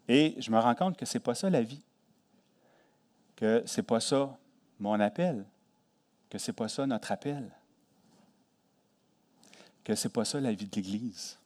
[0.08, 1.82] Et je me rends compte que ce n'est pas ça la vie,
[3.36, 4.38] que ce n'est pas ça
[4.80, 5.46] mon appel,
[6.30, 7.50] que ce n'est pas ça notre appel,
[9.84, 11.38] que ce n'est pas ça la vie de l'Église.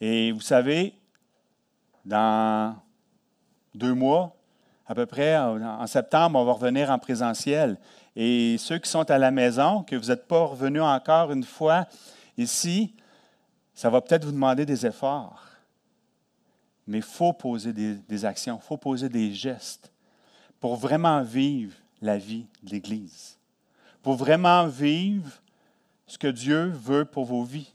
[0.00, 0.94] Et vous savez,
[2.04, 2.76] dans
[3.74, 4.36] deux mois,
[4.86, 7.78] à peu près, en septembre, on va revenir en présentiel.
[8.16, 11.86] Et ceux qui sont à la maison, que vous n'êtes pas revenus encore une fois
[12.36, 12.94] ici,
[13.74, 15.46] ça va peut-être vous demander des efforts.
[16.86, 19.92] Mais il faut poser des, actions, il faut poser des gestes
[20.58, 23.38] pour vraiment vivre la vie de l'Église,
[24.02, 25.30] pour vraiment vivre
[26.06, 27.72] ce que Dieu veut pour vos vies.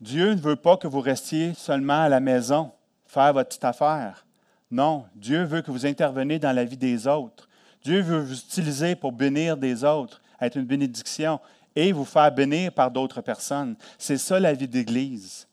[0.00, 2.72] Dieu ne veut pas que vous restiez seulement à la maison,
[3.06, 4.26] faire votre petite affaire.
[4.70, 7.48] Non, Dieu veut que vous interveniez dans la vie des autres.
[7.84, 11.40] Dieu veut vous utiliser pour bénir des autres, être une bénédiction
[11.74, 13.76] et vous faire bénir par d'autres personnes.
[13.98, 15.46] C'est ça la vie d'Église.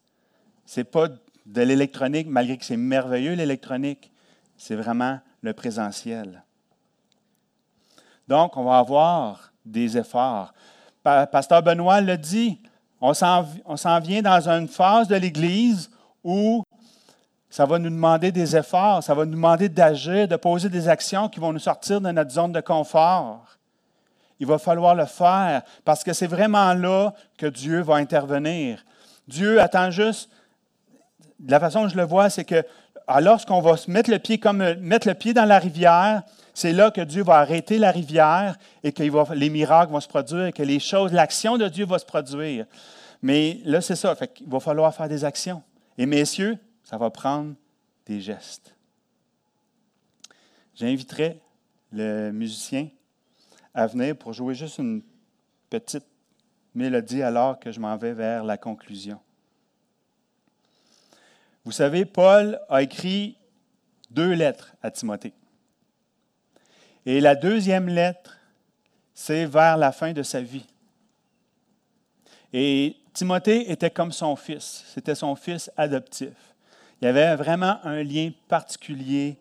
[0.66, 4.12] Ce n'est pas de l'électronique, malgré que c'est merveilleux l'électronique.
[4.58, 6.44] C'est vraiment le présentiel.
[8.28, 10.54] Donc, on va avoir des efforts.
[11.02, 12.60] Pasteur Benoît l'a dit,
[13.02, 15.90] on s'en vient dans une phase de l'Église
[16.24, 16.64] où
[17.50, 21.30] ça va nous demander des efforts, ça va nous demander d'agir, de poser des actions
[21.30, 23.58] qui vont nous sortir de notre zone de confort.
[24.40, 28.86] Il va falloir le faire parce que c'est vraiment là que Dieu va intervenir.
[29.28, 30.30] Dieu attend juste,
[31.46, 32.64] la façon dont je le vois, c'est que
[33.20, 36.22] lorsqu'on va se mettre le pied comme mettre le pied dans la rivière,
[36.54, 40.54] c'est là que Dieu va arrêter la rivière et que les miracles vont se produire,
[40.54, 42.66] que les choses, l'action de Dieu va se produire.
[43.22, 44.16] Mais là, c'est ça.
[44.40, 45.62] Il va falloir faire des actions.
[45.98, 46.58] Et messieurs,
[46.90, 47.54] ça va prendre
[48.08, 48.76] des gestes.
[50.74, 51.40] J'inviterai
[51.92, 52.90] le musicien
[53.76, 55.04] à venir pour jouer juste une
[55.70, 56.08] petite
[56.74, 59.20] mélodie alors que je m'en vais vers la conclusion.
[61.64, 63.38] Vous savez, Paul a écrit
[64.10, 65.34] deux lettres à Timothée.
[67.06, 68.40] Et la deuxième lettre,
[69.14, 70.66] c'est vers la fin de sa vie.
[72.52, 76.49] Et Timothée était comme son fils, c'était son fils adoptif.
[77.02, 79.38] Il y avait vraiment un lien particulier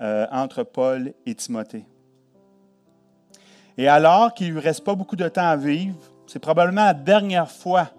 [0.00, 1.84] euh, entre Paul et Timothée.
[3.76, 6.94] Et alors qu'il ne lui reste pas beaucoup de temps à vivre, c'est probablement la
[6.94, 7.90] dernière fois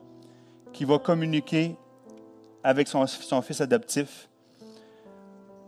[0.71, 1.75] qu'il va communiquer
[2.63, 4.29] avec son, son fils adoptif.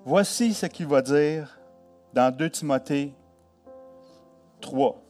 [0.05, 1.59] Voici ce qu'il va dire
[2.13, 3.13] dans 2 Timothée
[4.61, 5.01] 3,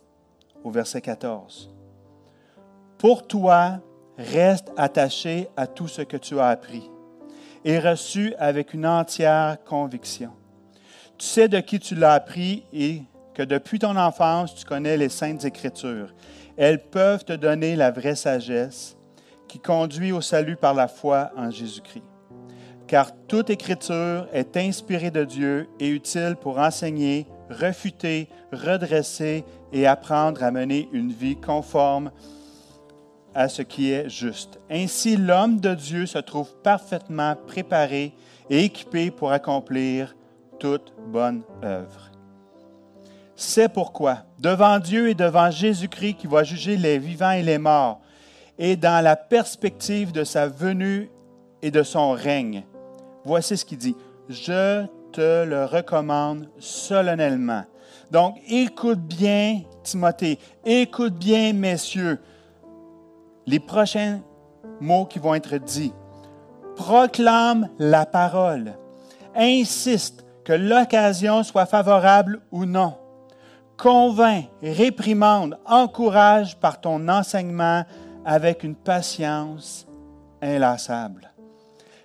[0.64, 1.70] au verset 14.
[2.98, 3.80] Pour toi,
[4.18, 6.90] reste attaché à tout ce que tu as appris
[7.66, 10.32] et reçu avec une entière conviction.
[11.18, 13.04] Tu sais de qui tu l'as appris et
[13.34, 16.14] que depuis ton enfance, tu connais les saintes écritures.
[16.58, 18.98] Elles peuvent te donner la vraie sagesse
[19.48, 22.04] qui conduit au salut par la foi en Jésus-Christ.
[22.88, 30.44] Car toute écriture est inspirée de Dieu et utile pour enseigner, refuter, redresser et apprendre
[30.44, 32.12] à mener une vie conforme
[33.34, 34.60] à ce qui est juste.
[34.70, 38.14] Ainsi, l'homme de Dieu se trouve parfaitement préparé
[38.50, 40.16] et équipé pour accomplir
[40.60, 42.10] toute bonne œuvre.
[43.36, 48.02] C'est pourquoi, devant Dieu et devant Jésus-Christ qui va juger les vivants et les morts,
[48.58, 51.10] et dans la perspective de sa venue
[51.62, 52.66] et de son règne,
[53.24, 53.96] voici ce qu'il dit.
[54.28, 57.64] Je te le recommande solennellement.
[58.12, 62.20] Donc, écoute bien, Timothée, écoute bien, messieurs,
[63.50, 64.22] les prochains
[64.80, 65.94] mots qui vont être dits.
[66.76, 68.76] Proclame la parole.
[69.36, 72.96] Insiste que l'occasion soit favorable ou non.
[73.76, 77.86] Convainc, réprimande, encourage par ton enseignement
[78.24, 79.88] avec une patience
[80.44, 81.32] inlassable.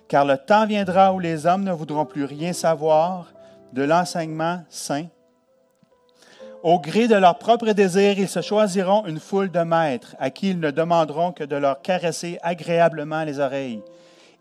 [0.08, 3.34] Car le temps viendra où les hommes ne voudront plus rien savoir
[3.74, 5.08] de l'enseignement saint.
[6.64, 10.48] Au gré de leurs propres désirs, ils se choisiront une foule de maîtres à qui
[10.48, 13.82] ils ne demanderont que de leur caresser agréablement les oreilles.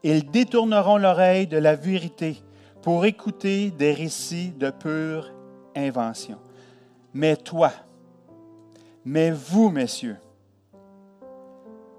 [0.04, 2.42] Ils détourneront l'oreille de la vérité
[2.82, 5.34] pour écouter des récits de pure
[5.76, 6.38] invention.
[7.14, 7.74] Mais toi,
[9.04, 10.18] mais vous, messieurs,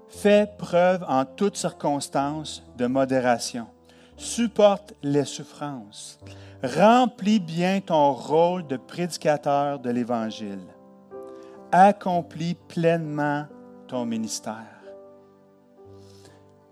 [0.07, 3.67] Fais preuve en toutes circonstances de modération.
[4.17, 6.19] Supporte les souffrances.
[6.63, 10.65] Remplis bien ton rôle de prédicateur de l'Évangile.
[11.71, 13.45] Accomplis pleinement
[13.87, 14.55] ton ministère.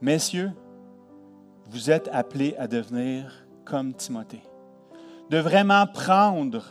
[0.01, 0.51] Messieurs,
[1.69, 4.43] vous êtes appelés à devenir comme Timothée,
[5.29, 6.63] de vraiment prendre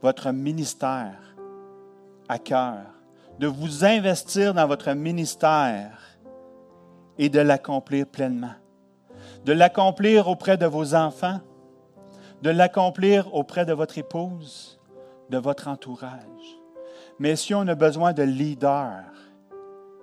[0.00, 1.36] votre ministère
[2.28, 2.92] à cœur
[3.38, 5.98] de vous investir dans votre ministère
[7.18, 8.54] et de l'accomplir pleinement.
[9.44, 11.40] De l'accomplir auprès de vos enfants,
[12.42, 14.80] de l'accomplir auprès de votre épouse,
[15.30, 16.60] de votre entourage.
[17.18, 19.04] Mais si on a besoin de leaders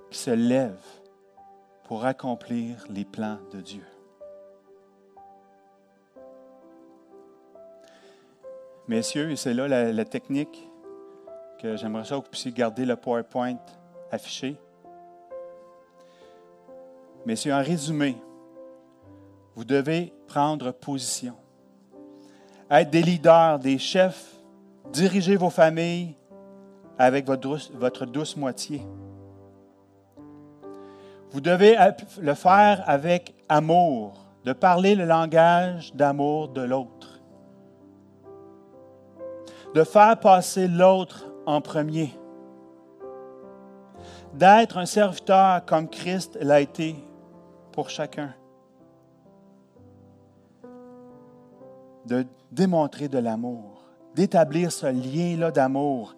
[0.10, 1.00] qui se lèvent
[1.86, 3.86] pour accomplir les plans de Dieu.
[8.88, 10.68] Messieurs, et c'est là la, technique
[11.60, 13.60] que j'aimerais ça que vous puissiez garder le PowerPoint
[14.12, 14.58] affiché.
[17.36, 18.18] C'est un résumé.
[19.60, 21.36] Vous devez prendre position.
[22.72, 24.38] Être des leaders, des chefs,
[24.94, 26.16] diriger vos familles
[26.98, 28.82] avec votre douce, moitié.
[31.32, 31.76] Vous devez
[32.22, 34.14] le faire avec amour,
[34.46, 37.20] de parler le langage d'amour de l'autre,
[39.76, 42.18] de faire passer l'autre en premier.
[44.36, 46.96] D'être un serviteur comme Christ l'a été
[47.74, 48.34] pour chacun.
[52.10, 53.84] De démontrer de l'amour,
[54.16, 56.16] d'établir ce lien-là d'amour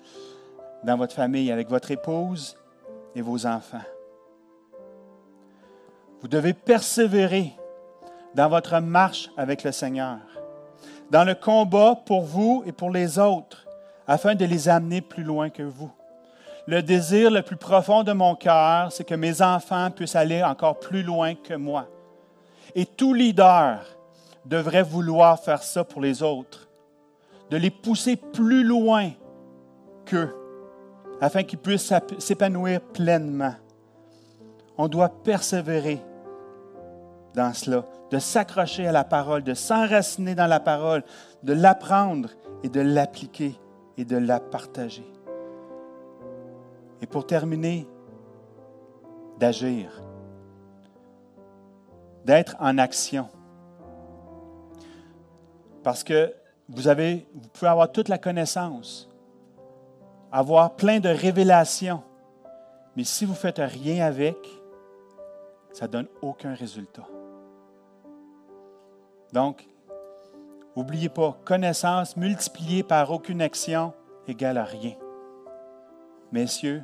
[0.85, 2.55] dans votre famille, avec votre épouse
[3.13, 3.83] et vos enfants.
[6.21, 7.51] Vous devez persévérer
[8.35, 10.19] dans votre marche avec le Seigneur,
[11.09, 13.67] dans le combat pour vous et pour les autres,
[14.07, 15.91] afin de les amener plus loin que vous.
[16.67, 20.79] Le désir le plus profond de mon cœur, c'est que mes enfants puissent aller encore
[20.79, 21.85] plus loin que moi.
[22.75, 23.83] Et tout leader
[24.45, 26.69] devrait vouloir faire ça pour les autres,
[27.49, 29.11] de les pousser plus loin
[30.05, 30.33] qu'eux,
[31.19, 33.55] afin qu'ils puissent s'épanouir pleinement.
[34.77, 36.01] On doit persévérer
[37.33, 41.03] dans cela, de s'accrocher à la parole, de s'enraciner dans la parole,
[41.43, 42.29] de l'apprendre
[42.63, 43.55] et de l'appliquer
[43.97, 45.05] et de la partager.
[47.01, 47.87] Et pour terminer,
[49.39, 49.89] d'agir,
[52.25, 53.27] d'être en action.
[55.84, 56.34] Parce que
[56.69, 56.84] vous,
[57.53, 59.09] pouvez avoir toute la connaissance,
[60.32, 62.03] avoir plein de révélations,
[62.95, 64.38] mais si vous ne faites rien avec,
[65.73, 67.07] ça ne donne aucun résultat.
[69.34, 69.65] Donc,
[70.75, 73.93] N'oubliez pas, connaissance multipliée par aucune action
[74.27, 74.95] égale à rien.
[76.32, 76.84] Messieurs,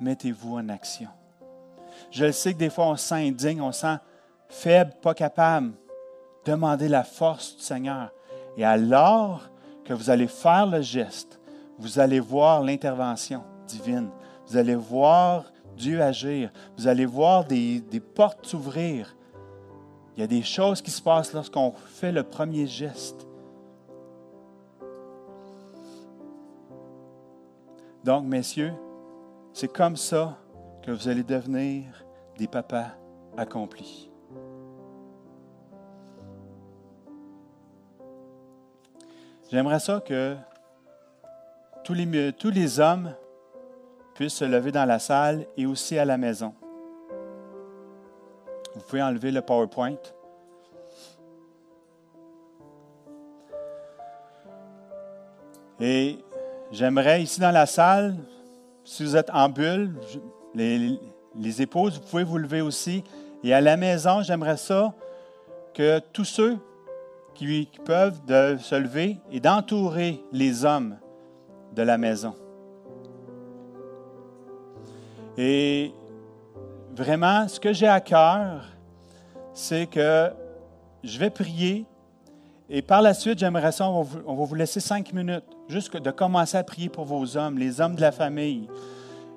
[0.00, 1.10] mettez-vous en action.
[2.10, 3.96] Je le sais que des fois on se sent indigne, on se sent
[4.48, 5.72] faible, pas capable.
[6.46, 8.10] Demandez la force du Seigneur.
[8.58, 9.48] Et alors
[9.84, 11.40] que vous allez faire le geste,
[11.78, 14.10] vous allez voir l'intervention divine.
[14.48, 15.44] Vous allez voir
[15.76, 16.50] Dieu agir.
[16.76, 17.80] Vous allez voir des,
[18.16, 19.16] portes s'ouvrir.
[20.16, 23.28] Il y a des choses qui se passent lorsqu'on fait le premier geste.
[28.02, 28.74] Donc, messieurs,
[29.52, 30.36] c'est comme ça
[30.82, 31.84] que vous allez devenir
[32.36, 32.88] des papas
[33.36, 34.07] accomplis.
[39.50, 40.36] J'aimerais ça que
[41.82, 43.14] tous les, tous les hommes
[44.14, 46.54] puissent se lever dans la salle et aussi à la maison.
[48.74, 49.96] Vous pouvez enlever le PowerPoint.
[55.80, 56.18] Et
[56.70, 58.16] j'aimerais ici dans la salle,
[58.84, 59.94] si vous êtes en bulle,
[60.54, 61.00] les,
[61.36, 63.02] les épouses, vous pouvez vous lever aussi.
[63.42, 64.92] Et à la maison, j'aimerais ça
[65.72, 66.58] que tous ceux
[67.38, 70.96] qui, peuvent de se lever et d'entourer les hommes
[71.74, 72.34] de la maison.
[75.36, 75.92] Et
[76.96, 78.64] vraiment, ce que j'ai à cœur,
[79.52, 80.32] c'est que
[81.04, 81.86] je vais prier
[82.70, 86.58] et par la suite, j'aimerais ça, on va, vous, laisser cinq minutes, juste de commencer
[86.58, 88.68] à prier pour vos hommes, les hommes de la famille.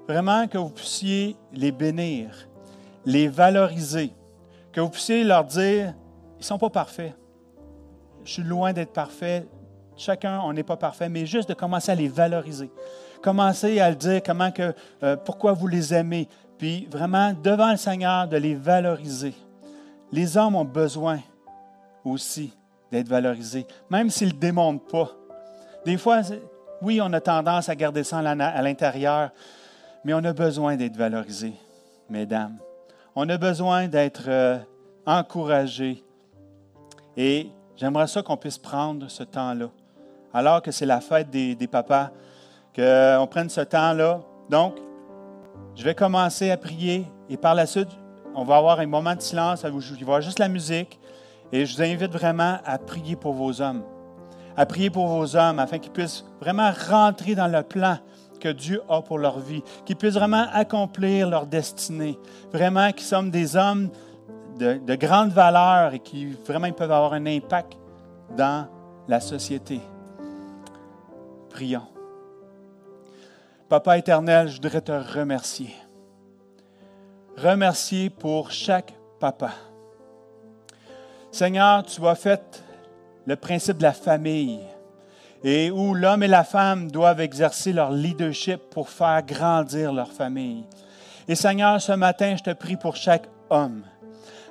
[0.06, 2.50] Vraiment que vous puissiez les bénir,
[3.06, 4.12] les valoriser,
[4.74, 5.94] que vous puissiez leur dire,
[6.36, 7.16] ils ne sont pas parfaits.
[8.24, 9.46] Je suis loin d'être parfait.
[9.98, 12.72] Chacun, on n'est pas parfait, mais juste de commencer à les valoriser.
[13.22, 16.28] Commencer à le dire comment que, euh, pourquoi vous les aimez.
[16.58, 19.34] Puis vraiment, devant le Seigneur, de les valoriser.
[20.12, 21.20] Les hommes ont besoin
[22.04, 22.54] aussi
[22.92, 25.12] d'être valorisés, même s'ils ne le démontrent pas.
[25.86, 26.22] Des fois,
[26.82, 29.32] oui, on a tendance à garder ça à l'intérieur,
[30.04, 31.54] mais on a besoin d'être valorisés,
[32.10, 32.58] mesdames.
[33.16, 34.58] On a besoin d'être euh,
[35.06, 36.04] encouragés.
[37.16, 37.50] Et
[37.82, 39.66] j'aimerais ça qu'on puisse prendre ce temps-là,
[40.36, 42.12] alors que c'est la fête des, des papas,
[42.76, 44.22] qu'on prenne ce temps-là.
[44.52, 44.76] Donc,
[45.76, 47.90] je vais commencer à prier et par la suite,
[48.36, 51.00] on va avoir un moment de silence, il va y avoir juste la musique.
[51.52, 53.84] Et je vous invite vraiment à prier pour vos hommes,
[54.56, 57.98] à prier pour vos hommes afin qu'ils puissent vraiment rentrer dans le plan
[58.40, 62.18] que Dieu a pour leur vie, qu'ils puissent vraiment accomplir leur destinée,
[62.54, 63.90] vraiment qu'ils sommes des hommes
[64.62, 67.74] de, de grande valeur et qui vraiment peuvent avoir un impact
[68.38, 68.68] dans
[69.08, 69.82] la société.
[71.50, 71.88] Prions.
[73.68, 75.74] Papa éternel, je voudrais te remercier.
[77.38, 79.52] Remercier pour chaque papa
[81.32, 82.64] Seigneur, tu as fait
[83.26, 84.60] le principe de la famille
[85.44, 90.66] et où l'homme et la femme doivent exercer leur leadership pour faire grandir leur famille.
[91.28, 93.84] Et Seigneur, ce matin, je te prie pour chaque homme,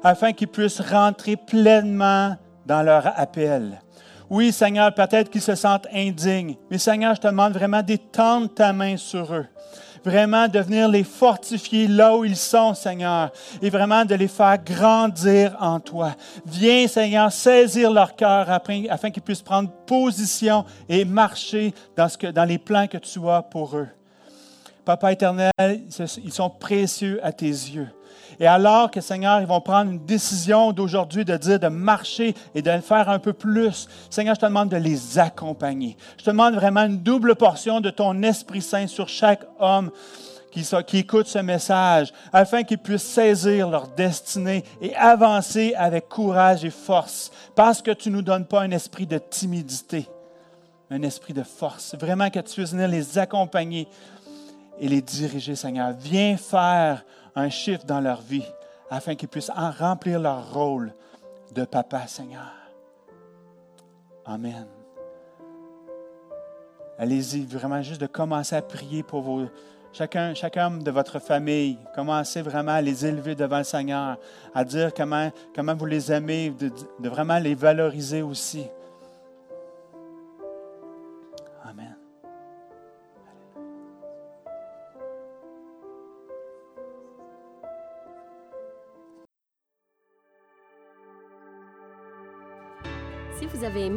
[0.03, 2.37] afin qu'ils puissent rentrer pleinement
[2.67, 3.81] dans leur appel.
[4.29, 8.73] Oui, Seigneur, peut-être qu'ils se sentent indignes, mais Seigneur, je te demande vraiment d'étendre ta
[8.73, 9.47] main sur eux
[10.05, 13.31] vraiment de venir les fortifier là où ils sont, Seigneur,
[13.61, 16.15] et vraiment de les faire grandir en toi.
[16.47, 22.59] Viens, Seigneur, saisir leur cœur afin, qu'ils puissent prendre position et marcher dans, dans les
[22.59, 23.89] plans que tu as pour eux.
[24.85, 27.89] Papa éternel, ils sont précieux à tes yeux.
[28.41, 32.63] Et alors que, Seigneur, ils vont prendre une décision d'aujourd'hui de dire de marcher et
[32.63, 35.99] de faire un peu plus, Seigneur, je te demande de les accompagner.
[36.17, 39.91] Je te demande vraiment une double portion de ton Esprit Saint sur chaque homme
[40.51, 46.65] qui, qui écoute ce message, afin qu'ils puissent saisir leur destinée et avancer avec courage
[46.65, 50.09] et force, parce que tu ne nous donnes pas un esprit de timidité,
[50.91, 51.95] un esprit de force.
[52.01, 53.87] Vraiment que tu puisses venir les accompagner
[54.81, 55.93] et les diriger, Seigneur.
[56.01, 57.05] Viens faire
[57.35, 58.47] un chiffre dans leur vie
[58.91, 60.93] afin qu'ils puissent en remplir leur rôle
[61.53, 62.53] de papa, Seigneur.
[64.25, 64.67] Amen.
[66.99, 69.47] Allez-y, vraiment juste de commencer à prier pour vos,
[69.93, 71.79] chacun, chacun de votre famille.
[71.95, 74.19] Commencez vraiment à les élever devant le Seigneur,
[74.55, 78.67] à dire comment, comment vous les aimez, de vraiment les valoriser aussi.